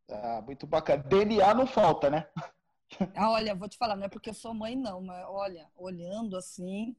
[0.09, 1.01] Ah, muito bacana.
[1.01, 2.27] DNA não falta, né?
[3.15, 6.37] Ah, olha, vou te falar, não é porque eu sou mãe, não, mas olha, olhando
[6.37, 6.95] assim,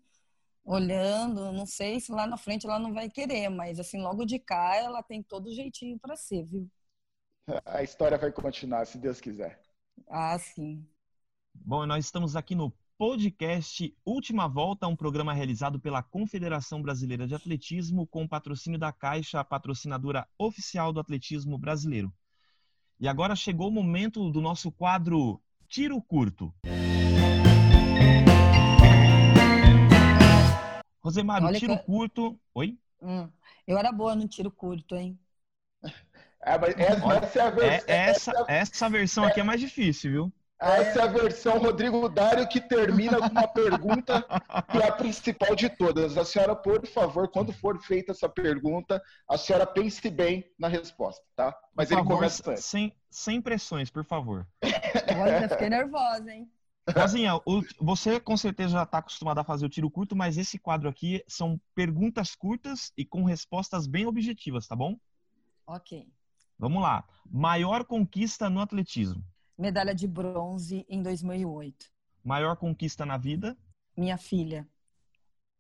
[0.62, 4.38] olhando, não sei se lá na frente ela não vai querer, mas assim, logo de
[4.38, 6.70] cá ela tem todo jeitinho para ser, viu?
[7.64, 9.61] A história vai continuar, se Deus quiser.
[10.08, 10.87] Ah, sim.
[11.54, 17.34] Bom, nós estamos aqui no podcast Última Volta, um programa realizado pela Confederação Brasileira de
[17.34, 22.12] Atletismo com patrocínio da Caixa, a patrocinadora oficial do atletismo brasileiro.
[23.00, 26.52] E agora chegou o momento do nosso quadro Tiro Curto.
[31.00, 31.84] Rosemar, tiro que...
[31.84, 32.38] curto.
[32.54, 32.76] Oi?
[33.00, 33.30] Hum,
[33.66, 35.18] eu era boa no tiro curto, hein?
[36.48, 40.32] É, essa, essa, é a versão, é, essa, essa versão aqui é mais difícil, viu?
[40.61, 44.22] Essa é a versão Rodrigo Dário que termina com uma pergunta
[44.68, 46.18] que é a principal de todas.
[46.18, 51.24] A senhora, por favor, quando for feita essa pergunta, a senhora pense bem na resposta,
[51.37, 51.56] tá?
[51.76, 54.48] Mas por ele favor, começa sem, sem pressões, por favor.
[55.20, 56.50] Olha, fiquei nervosa, hein?
[56.96, 57.32] Rosinha,
[57.80, 61.22] você com certeza já está acostumada a fazer o tiro curto, mas esse quadro aqui
[61.28, 64.96] são perguntas curtas e com respostas bem objetivas, tá bom?
[65.66, 66.08] Ok.
[66.58, 67.04] Vamos lá.
[67.30, 69.24] Maior conquista no atletismo?
[69.56, 71.86] Medalha de bronze em 2008.
[72.24, 73.56] Maior conquista na vida?
[73.96, 74.68] Minha filha.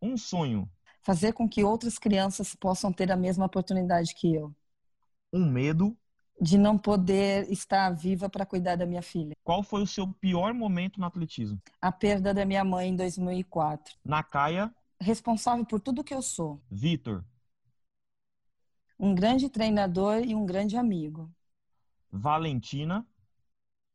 [0.02, 0.68] Um sonho?
[1.00, 4.52] Fazer com que outras crianças possam ter a mesma oportunidade que eu.
[5.32, 5.96] Um medo?
[6.40, 9.34] De não poder estar viva para cuidar da minha filha.
[9.44, 11.60] Qual foi o seu pior momento no atletismo?
[11.80, 13.96] A perda da minha mãe em 2004.
[14.04, 14.74] Na caia?
[15.00, 16.60] Responsável por tudo que eu sou.
[16.70, 17.24] Vitor?
[18.98, 21.30] Um grande treinador e um grande amigo.
[22.10, 23.06] Valentina?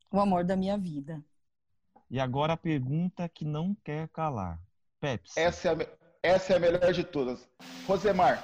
[0.09, 1.21] O amor da minha vida.
[2.09, 4.61] E agora a pergunta que não quer calar.
[5.01, 5.37] Pepsi.
[5.37, 5.87] Essa é a,
[6.23, 7.49] essa é a melhor de todas.
[7.85, 8.43] Rosemar,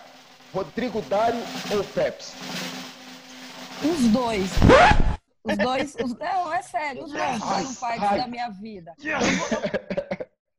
[0.54, 1.40] Rodrigo Dário
[1.72, 2.36] ou Pepsi?
[3.82, 4.50] Os dois.
[5.44, 5.96] Os dois.
[6.04, 7.06] Os, não, é sério.
[7.06, 8.94] Os dois foram parte da minha vida.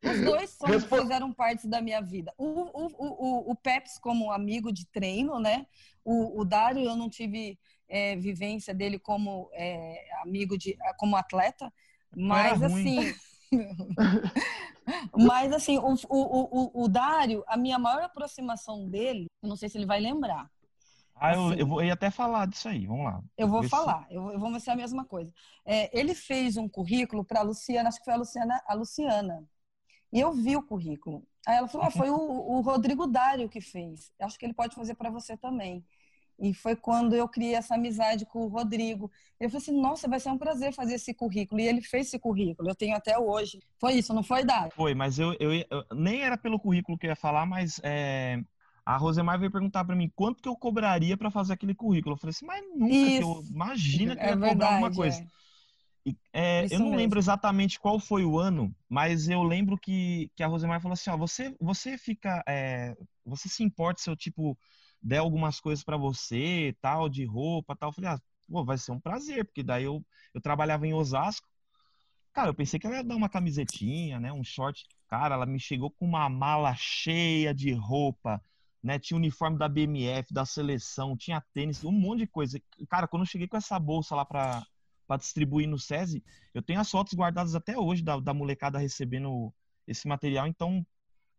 [0.03, 2.33] Os dois são, fizeram parte da minha vida.
[2.39, 5.67] O, o, o, o Peps como amigo de treino, né?
[6.05, 11.71] O, o Dário, eu não tive é, vivência dele como é, amigo de, como atleta,
[12.17, 13.15] mas assim.
[15.15, 19.69] mas assim, o, o, o, o Dário, a minha maior aproximação dele, eu não sei
[19.69, 20.51] se ele vai lembrar.
[21.15, 23.23] Ah, eu, assim, eu vou até falar disso aí, vamos lá.
[23.37, 25.31] Eu vou falar, eu, eu vou é a mesma coisa.
[25.67, 29.45] É, ele fez um currículo para a Luciana, acho que foi a Luciana, a Luciana.
[30.13, 31.23] E eu vi o currículo.
[31.47, 34.13] Aí ela falou: ah, foi o, o Rodrigo Dário que fez.
[34.21, 35.85] Acho que ele pode fazer para você também.
[36.39, 39.11] E foi quando eu criei essa amizade com o Rodrigo.
[39.39, 41.61] Eu falei assim: nossa, vai ser um prazer fazer esse currículo.
[41.61, 42.71] E ele fez esse currículo.
[42.71, 43.61] Eu tenho até hoje.
[43.79, 44.73] Foi isso, não foi, Dário?
[44.75, 48.43] Foi, mas eu, eu, eu nem era pelo currículo que eu ia falar, mas é,
[48.85, 52.15] a Rosemar veio perguntar para mim quanto que eu cobraria para fazer aquele currículo.
[52.15, 54.95] Eu falei assim: mas nunca que eu imagina que eu ia é verdade, cobrar alguma
[54.95, 55.21] coisa.
[55.21, 55.27] É.
[56.33, 56.97] É, eu não mesmo.
[56.97, 61.11] lembro exatamente qual foi o ano, mas eu lembro que, que a Rosemar falou assim:
[61.11, 62.43] ó, você, você fica.
[62.49, 64.59] É, você se importa se eu, tipo,
[65.03, 67.91] der algumas coisas para você, tal, de roupa, tal.
[67.91, 71.47] Eu falei, ah, pô, vai ser um prazer, porque daí eu, eu trabalhava em Osasco.
[72.33, 74.87] Cara, eu pensei que ela ia dar uma camisetinha, né, um short.
[75.09, 78.41] Cara, ela me chegou com uma mala cheia de roupa,
[78.83, 78.99] né?
[78.99, 82.61] Tinha uniforme da BMF, da seleção, tinha tênis, um monte de coisa.
[82.89, 84.65] Cara, quando eu cheguei com essa bolsa lá pra,
[85.11, 86.23] para distribuir no SESI.
[86.55, 89.53] Eu tenho as fotos guardadas até hoje da, da molecada recebendo
[89.85, 90.47] esse material.
[90.47, 90.87] Então,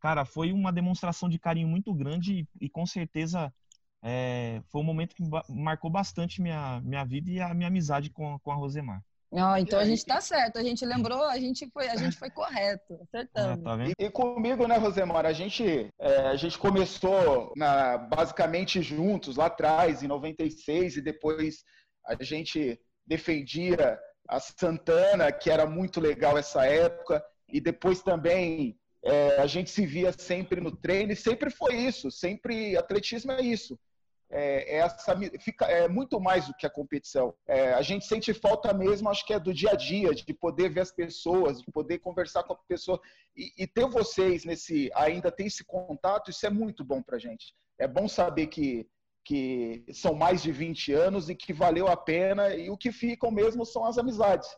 [0.02, 3.54] cara, foi uma demonstração de carinho muito grande e, e com certeza
[4.04, 8.38] é, foi um momento que marcou bastante minha, minha vida e a minha amizade com,
[8.40, 9.02] com a Rosemar.
[9.32, 12.30] Oh, então a gente está certo, a gente lembrou, a gente foi, a gente foi
[12.36, 13.70] correto, acertando.
[13.70, 18.82] É, tá e, e, comigo, né, Rosemar, a gente, é, a gente começou na, basicamente
[18.82, 21.64] juntos lá atrás, em 96, e depois
[22.06, 29.38] a gente defendia a Santana, que era muito legal essa época, e depois também é,
[29.38, 33.78] a gente se via sempre no treino, e sempre foi isso, sempre atletismo é isso.
[34.34, 37.34] É, é, essa, fica, é muito mais do que a competição.
[37.46, 40.70] É, a gente sente falta mesmo, acho que é do dia a dia, de poder
[40.70, 43.00] ver as pessoas, de poder conversar com a pessoa.
[43.36, 47.54] E, e ter vocês nesse, ainda ter esse contato, isso é muito bom pra gente.
[47.78, 48.88] É bom saber que
[49.24, 53.32] que são mais de 20 anos e que valeu a pena, e o que ficam
[53.32, 54.50] mesmo são as amizades.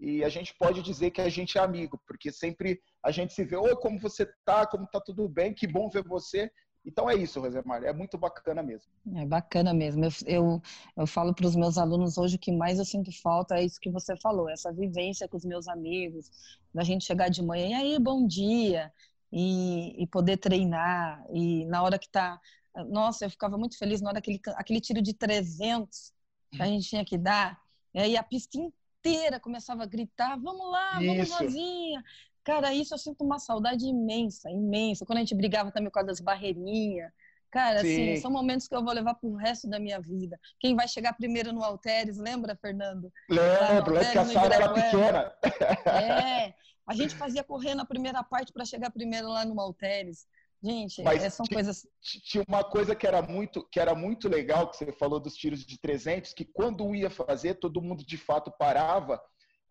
[0.00, 3.44] E a gente pode dizer que a gente é amigo, porque sempre a gente se
[3.44, 6.50] vê, oi, como você tá, como tá tudo bem, que bom ver você.
[6.84, 8.90] Então é isso, Rosemar, é muito bacana mesmo.
[9.16, 10.04] É bacana mesmo.
[10.04, 10.62] Eu, eu,
[10.96, 13.90] eu falo para os meus alunos hoje que mais eu sinto falta é isso que
[13.90, 16.30] você falou, essa vivência com os meus amigos,
[16.72, 18.92] da gente chegar de manhã, e aí, bom dia,
[19.32, 21.24] e, e poder treinar.
[21.32, 22.40] E na hora que tá.
[22.84, 26.12] Nossa, eu ficava muito feliz na hora que aquele, tiro de 300
[26.52, 27.60] que a gente tinha que dar.
[27.94, 32.02] E aí a pista inteira começava a gritar: vamos lá, vamos, Rosinha.
[32.44, 35.04] Cara, isso eu sinto uma saudade imensa, imensa.
[35.04, 37.12] Quando a gente brigava também com das barreirinhas.
[37.50, 40.38] Cara, assim, são momentos que eu vou levar pro resto da minha vida.
[40.60, 43.10] Quem vai chegar primeiro no Alteres, lembra, Fernando?
[43.28, 45.32] Lembro, lembro que a sala era pequena.
[45.86, 46.54] É,
[46.86, 50.26] a gente fazia correr na primeira parte para chegar primeiro lá no Alteres.
[50.62, 51.86] Gente, Mas é, são coisas.
[52.00, 55.64] Tinha uma coisa que era muito que era muito legal que você falou dos tiros
[55.64, 59.20] de 300, que quando ia fazer, todo mundo de fato parava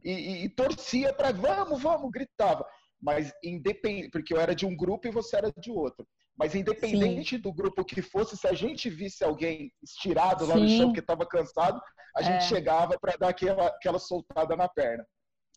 [0.03, 2.65] e, e, e torcia para vamos, vamos, gritava.
[3.01, 6.07] Mas independente, porque eu era de um grupo e você era de outro.
[6.37, 7.41] Mas independente Sim.
[7.41, 10.61] do grupo que fosse, se a gente visse alguém estirado lá Sim.
[10.61, 11.81] no chão que estava cansado,
[12.15, 12.47] a gente é.
[12.47, 15.05] chegava para dar aquela, aquela soltada na perna.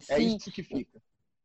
[0.08, 0.36] É Sim.
[0.36, 1.00] isso que fica.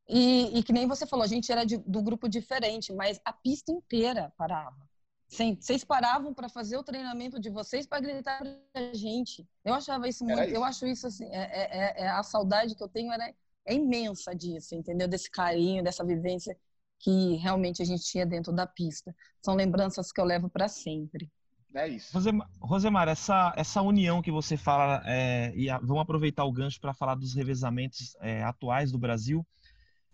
[0.08, 3.34] E, e, que nem você falou, a gente era de, do grupo diferente, mas a
[3.34, 4.88] pista inteira parava.
[5.28, 8.40] Sim, vocês paravam para fazer o treinamento de vocês para gritar
[8.72, 9.48] pra gente.
[9.64, 10.44] Eu achava isso muito.
[10.44, 10.56] Isso.
[10.56, 11.26] Eu acho isso assim.
[11.26, 13.34] É, é, é, é, a saudade que eu tenho era,
[13.66, 15.08] é imensa disso, entendeu?
[15.08, 16.56] Desse carinho, dessa vivência
[17.00, 19.16] que realmente a gente tinha dentro da pista.
[19.42, 21.32] São lembranças que eu levo para sempre.
[21.74, 22.18] É isso.
[22.62, 26.94] Rosemar, essa, essa união que você fala, é, e a, vamos aproveitar o gancho para
[26.94, 29.46] falar dos revezamentos é, atuais do Brasil.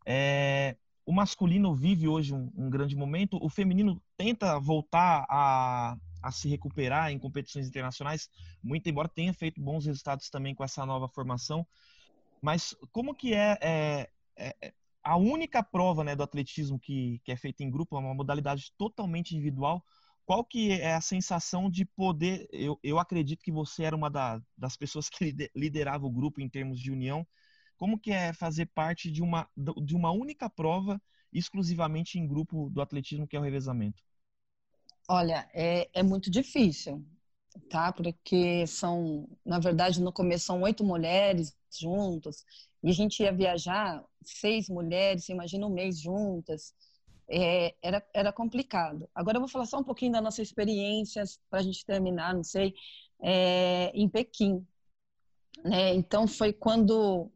[0.05, 0.75] É,
[1.05, 6.47] o masculino vive hoje um, um, grande momento, o feminino tenta voltar a, a se
[6.47, 8.29] recuperar em competições internacionais,
[8.63, 11.65] muito embora tenha feito bons resultados também com essa nova formação.
[12.41, 14.73] Mas como que é, é, é
[15.03, 18.71] a única prova né, do atletismo que, que é feita em grupo, é uma modalidade
[18.77, 19.83] totalmente individual.
[20.25, 22.47] Qual que é a sensação de poder?
[22.51, 26.47] Eu, eu acredito que você era uma da, das pessoas que liderava o grupo em
[26.47, 27.25] termos de união.
[27.81, 31.01] Como que é fazer parte de uma, de uma única prova
[31.33, 34.03] exclusivamente em grupo do atletismo, que é o revezamento?
[35.09, 37.03] Olha, é, é muito difícil,
[37.71, 37.91] tá?
[37.91, 42.45] Porque são, na verdade, no começo são oito mulheres juntas
[42.83, 46.75] e a gente ia viajar, seis mulheres, imagina um mês juntas.
[47.27, 49.09] É, era, era complicado.
[49.15, 52.43] Agora eu vou falar só um pouquinho da nossa experiência para a gente terminar, não
[52.43, 52.75] sei,
[53.19, 54.63] é, em Pequim.
[55.63, 55.95] Né?
[55.95, 57.31] Então foi quando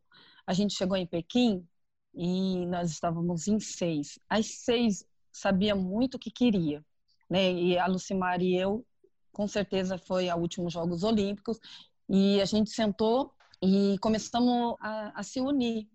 [0.45, 1.67] a gente chegou em Pequim
[2.13, 4.19] e nós estávamos em seis.
[4.29, 6.83] As seis sabia muito o que queria,
[7.29, 7.51] né?
[7.51, 8.85] E a Lucimar e eu,
[9.31, 11.59] com certeza, foi a últimos Jogos Olímpicos
[12.07, 15.89] e a gente sentou e começamos a, a se unir.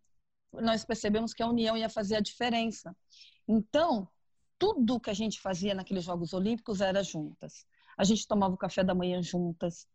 [0.52, 2.94] Nós percebemos que a união ia fazer a diferença.
[3.46, 4.08] Então,
[4.58, 7.64] tudo que a gente fazia naqueles Jogos Olímpicos era juntas.
[7.96, 9.86] A gente tomava o café da manhã juntas,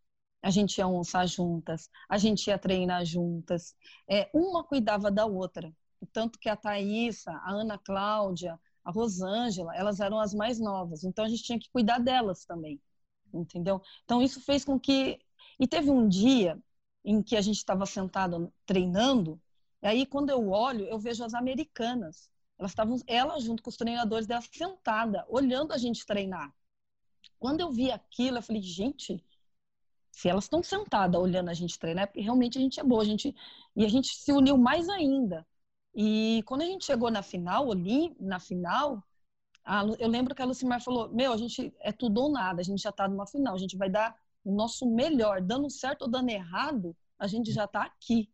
[0.46, 3.76] a gente ia almoçar juntas, a gente ia treinar juntas.
[4.08, 5.76] É, uma cuidava da outra.
[6.14, 11.04] Tanto que a Thaísa, a Ana Cláudia, a Rosângela, elas eram as mais novas.
[11.04, 12.80] Então a gente tinha que cuidar delas também.
[13.34, 13.82] Entendeu?
[14.04, 15.20] Então isso fez com que.
[15.60, 16.62] E teve um dia
[17.04, 19.42] em que a gente estava sentado treinando,
[19.82, 22.30] e aí quando eu olho, eu vejo as americanas.
[22.60, 26.54] Elas estavam, ela junto com os treinadores dela, sentada, olhando a gente treinar.
[27.40, 29.26] Quando eu vi aquilo, eu falei, gente,
[30.16, 33.02] se elas estão sentadas olhando a gente treinar, é porque realmente a gente é boa.
[33.02, 33.36] A gente,
[33.76, 35.46] e a gente se uniu mais ainda.
[35.94, 39.04] E quando a gente chegou na final, ali, na final,
[39.66, 42.64] a, eu lembro que a Lucimar falou: Meu, a gente é tudo ou nada, a
[42.64, 46.08] gente já está numa final, a gente vai dar o nosso melhor, dando certo ou
[46.10, 48.30] dando errado, a gente já está aqui.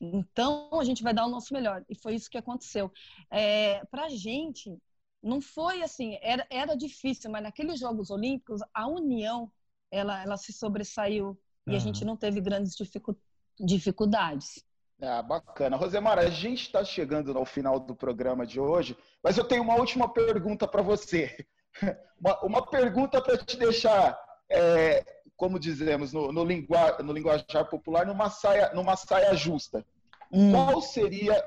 [0.00, 1.84] Então, a gente vai dar o nosso melhor.
[1.90, 2.90] E foi isso que aconteceu.
[3.30, 4.74] É, Para a gente,
[5.22, 9.52] não foi assim, era, era difícil, mas naqueles Jogos Olímpicos, a união,
[9.92, 11.28] ela, ela se sobressaiu
[11.66, 11.74] uhum.
[11.74, 13.16] e a gente não teve grandes dificu
[13.60, 14.64] dificuldades.
[15.00, 15.76] Ah, bacana.
[15.76, 19.74] Rosemara, a gente está chegando ao final do programa de hoje, mas eu tenho uma
[19.74, 21.46] última pergunta para você.
[22.20, 24.16] Uma, uma pergunta para te deixar
[24.48, 29.84] é, como dizemos no, no, lingua, no linguajar popular, numa saia, numa saia justa.
[30.30, 30.52] Hum.
[30.52, 31.42] Qual seria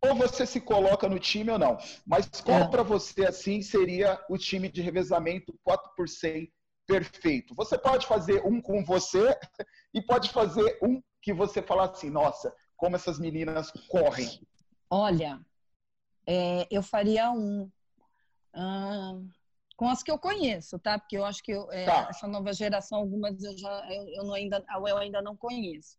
[0.00, 1.78] ou você se coloca no time ou não.
[2.06, 2.68] Mas qual é.
[2.68, 6.52] para você assim seria o time de revezamento 4 por 100
[6.88, 7.54] perfeito?
[7.54, 9.38] Você pode fazer um com você
[9.92, 14.40] e pode fazer um que você fala assim, nossa, como essas meninas correm.
[14.88, 15.38] Olha,
[16.26, 17.70] é, eu faria um
[19.76, 20.98] com as que eu conheço, tá?
[20.98, 22.08] Porque eu acho que eu, é, tá.
[22.10, 25.96] essa nova geração, algumas eu já eu, eu, não ainda, eu ainda não conheço.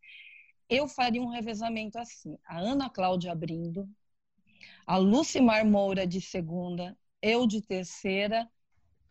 [0.68, 3.88] Eu faria um revezamento assim: a Ana Cláudia abrindo,
[4.86, 8.50] a Lucimar Moura de segunda, eu de terceira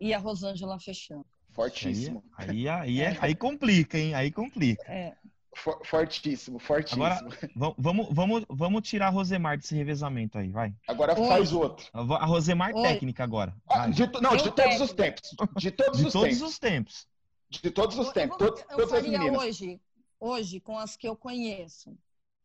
[0.01, 1.27] e a Rosângela fechando.
[1.59, 2.23] Fortíssimo.
[2.37, 4.15] Aí, aí, aí, é, aí complica, hein?
[4.15, 4.85] Aí complica.
[4.87, 5.17] É.
[5.85, 7.05] Fortíssimo, fortíssimo.
[7.05, 7.29] Agora,
[7.77, 10.73] vamos, vamos, vamos tirar a Rosemar desse revezamento aí, vai.
[10.87, 11.27] Agora Oi.
[11.27, 11.85] faz outro.
[11.93, 12.83] A Rosemar Oi.
[12.83, 13.53] técnica agora.
[13.69, 15.35] Ah, de, não, de todos os tempos.
[15.57, 16.49] De todos, de os, todos tempos.
[16.49, 17.09] os tempos.
[17.51, 18.41] De todos os tempos.
[18.41, 19.81] Eu, eu, eu faria hoje,
[20.21, 21.93] hoje, com as que eu conheço.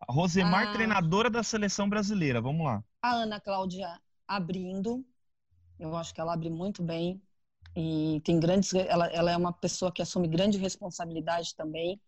[0.08, 0.72] A Rosemar, a...
[0.72, 0.74] Ah.
[0.74, 2.42] treinadora da seleção brasileira.
[2.42, 2.84] Vamos lá.
[3.00, 5.06] A Ana Cláudia abrindo.
[5.78, 7.22] Eu acho que ela abre muito bem.
[7.76, 8.74] E tem grandes.
[8.74, 12.00] Ela, ela é uma pessoa que assume grande responsabilidade também.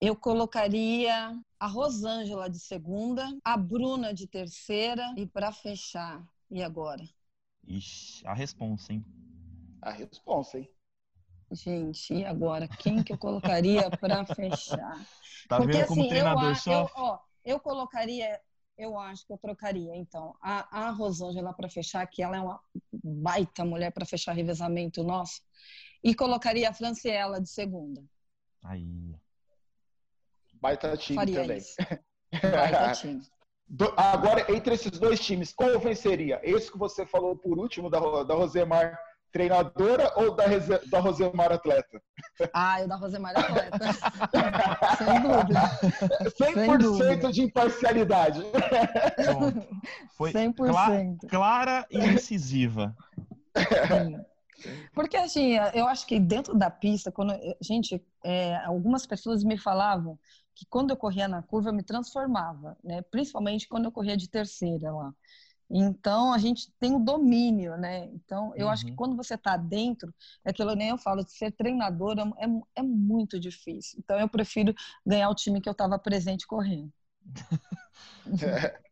[0.00, 7.02] Eu colocaria a Rosângela de segunda, a Bruna de terceira e para fechar, e agora?
[7.66, 9.04] Ixi, a responsa, hein?
[9.82, 10.68] A responsa, hein?
[11.50, 12.68] Gente, e agora?
[12.68, 15.04] Quem que eu colocaria para fechar?
[15.48, 16.82] Tá Porque, vendo como assim, treinador eu, só?
[16.84, 18.40] Eu, ó, eu colocaria,
[18.78, 22.60] eu acho que eu trocaria, então, a, a Rosângela para fechar, que ela é uma
[22.92, 25.42] baita mulher para fechar revezamento nosso,
[26.02, 28.02] e colocaria a Franciela de segunda.
[28.64, 29.16] Aí.
[30.54, 31.62] Baita time Faria também.
[32.40, 33.22] Baita time.
[33.66, 36.40] Do, agora, entre esses dois times, qual venceria?
[36.42, 38.98] Esse que você falou por último, da, da Rosemar
[39.32, 40.44] treinadora ou da,
[40.90, 42.00] da Rosemar atleta?
[42.52, 43.78] Ah, eu da Rosemar atleta.
[44.98, 45.60] Sem dúvida.
[46.54, 47.32] 100% dúvida.
[47.32, 48.42] de imparcialidade.
[49.24, 49.68] Pronto.
[50.16, 51.28] Foi 100%.
[51.28, 52.94] clara e incisiva.
[53.56, 54.18] Sim.
[54.92, 60.18] Porque, assim, eu acho que dentro da pista, quando gente, é, algumas pessoas me falavam
[60.54, 63.00] que quando eu corria na curva eu me transformava, né?
[63.02, 65.14] Principalmente quando eu corria de terceira lá.
[65.70, 68.06] Então a gente tem o domínio, né?
[68.06, 68.72] Então eu uhum.
[68.72, 68.96] acho que uhum.
[68.96, 70.14] quando você está dentro,
[70.44, 73.98] é aquilo nem eu falo, ser treinadora é, é, é muito difícil.
[73.98, 74.74] Então eu prefiro
[75.06, 76.92] ganhar o time que eu estava presente correndo.
[78.42, 78.78] é.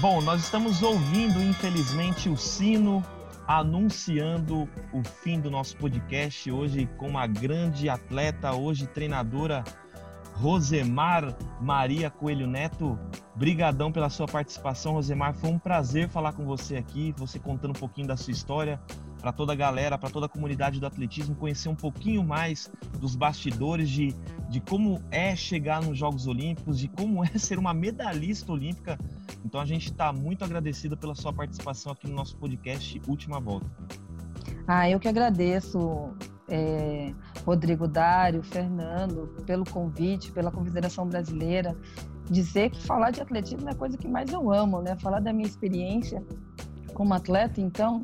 [0.00, 3.04] Bom, nós estamos ouvindo, infelizmente, o sino
[3.46, 9.62] anunciando o fim do nosso podcast hoje com uma grande atleta, hoje treinadora
[10.34, 12.98] Rosemar Maria Coelho Neto.
[13.34, 15.34] Brigadão pela sua participação, Rosemar.
[15.34, 18.80] Foi um prazer falar com você aqui, você contando um pouquinho da sua história
[19.22, 23.14] para toda a galera, para toda a comunidade do atletismo, conhecer um pouquinho mais dos
[23.14, 24.12] bastidores de,
[24.48, 28.98] de como é chegar nos Jogos Olímpicos, de como é ser uma medalhista olímpica.
[29.44, 33.70] Então a gente está muito agradecido pela sua participação aqui no nosso podcast Última Volta.
[34.66, 36.10] Ah, eu que agradeço,
[36.48, 37.12] é,
[37.44, 41.76] Rodrigo Dário, Fernando, pelo convite, pela Confederação Brasileira.
[42.30, 44.96] Dizer que falar de atletismo é a coisa que mais eu amo, né?
[45.00, 46.22] Falar da minha experiência
[46.94, 48.02] como atleta, então,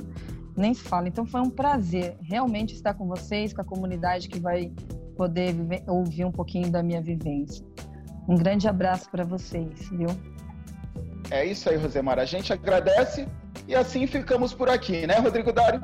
[0.56, 1.08] nem se fala.
[1.08, 4.72] Então foi um prazer realmente estar com vocês, com a comunidade que vai
[5.16, 7.64] poder viver, ouvir um pouquinho da minha vivência.
[8.28, 10.08] Um grande abraço para vocês, viu?
[11.30, 12.18] É isso aí, Rosemar.
[12.18, 13.28] A gente agradece
[13.66, 15.82] e assim ficamos por aqui, né, Rodrigo Dário?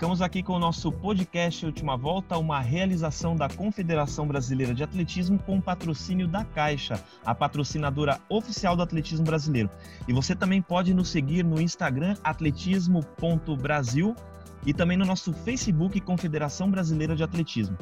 [0.00, 5.38] Ficamos aqui com o nosso podcast Última Volta, uma realização da Confederação Brasileira de Atletismo
[5.40, 9.68] com patrocínio da Caixa, a patrocinadora oficial do atletismo brasileiro.
[10.08, 14.16] E você também pode nos seguir no Instagram atletismo.brasil
[14.64, 17.76] e também no nosso Facebook Confederação Brasileira de Atletismo.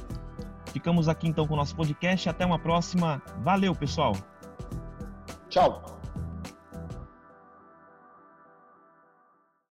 [0.73, 2.29] Ficamos aqui então com o nosso podcast.
[2.29, 3.23] Até uma próxima.
[3.45, 4.17] Valeu, pessoal.
[5.49, 5.98] Tchau.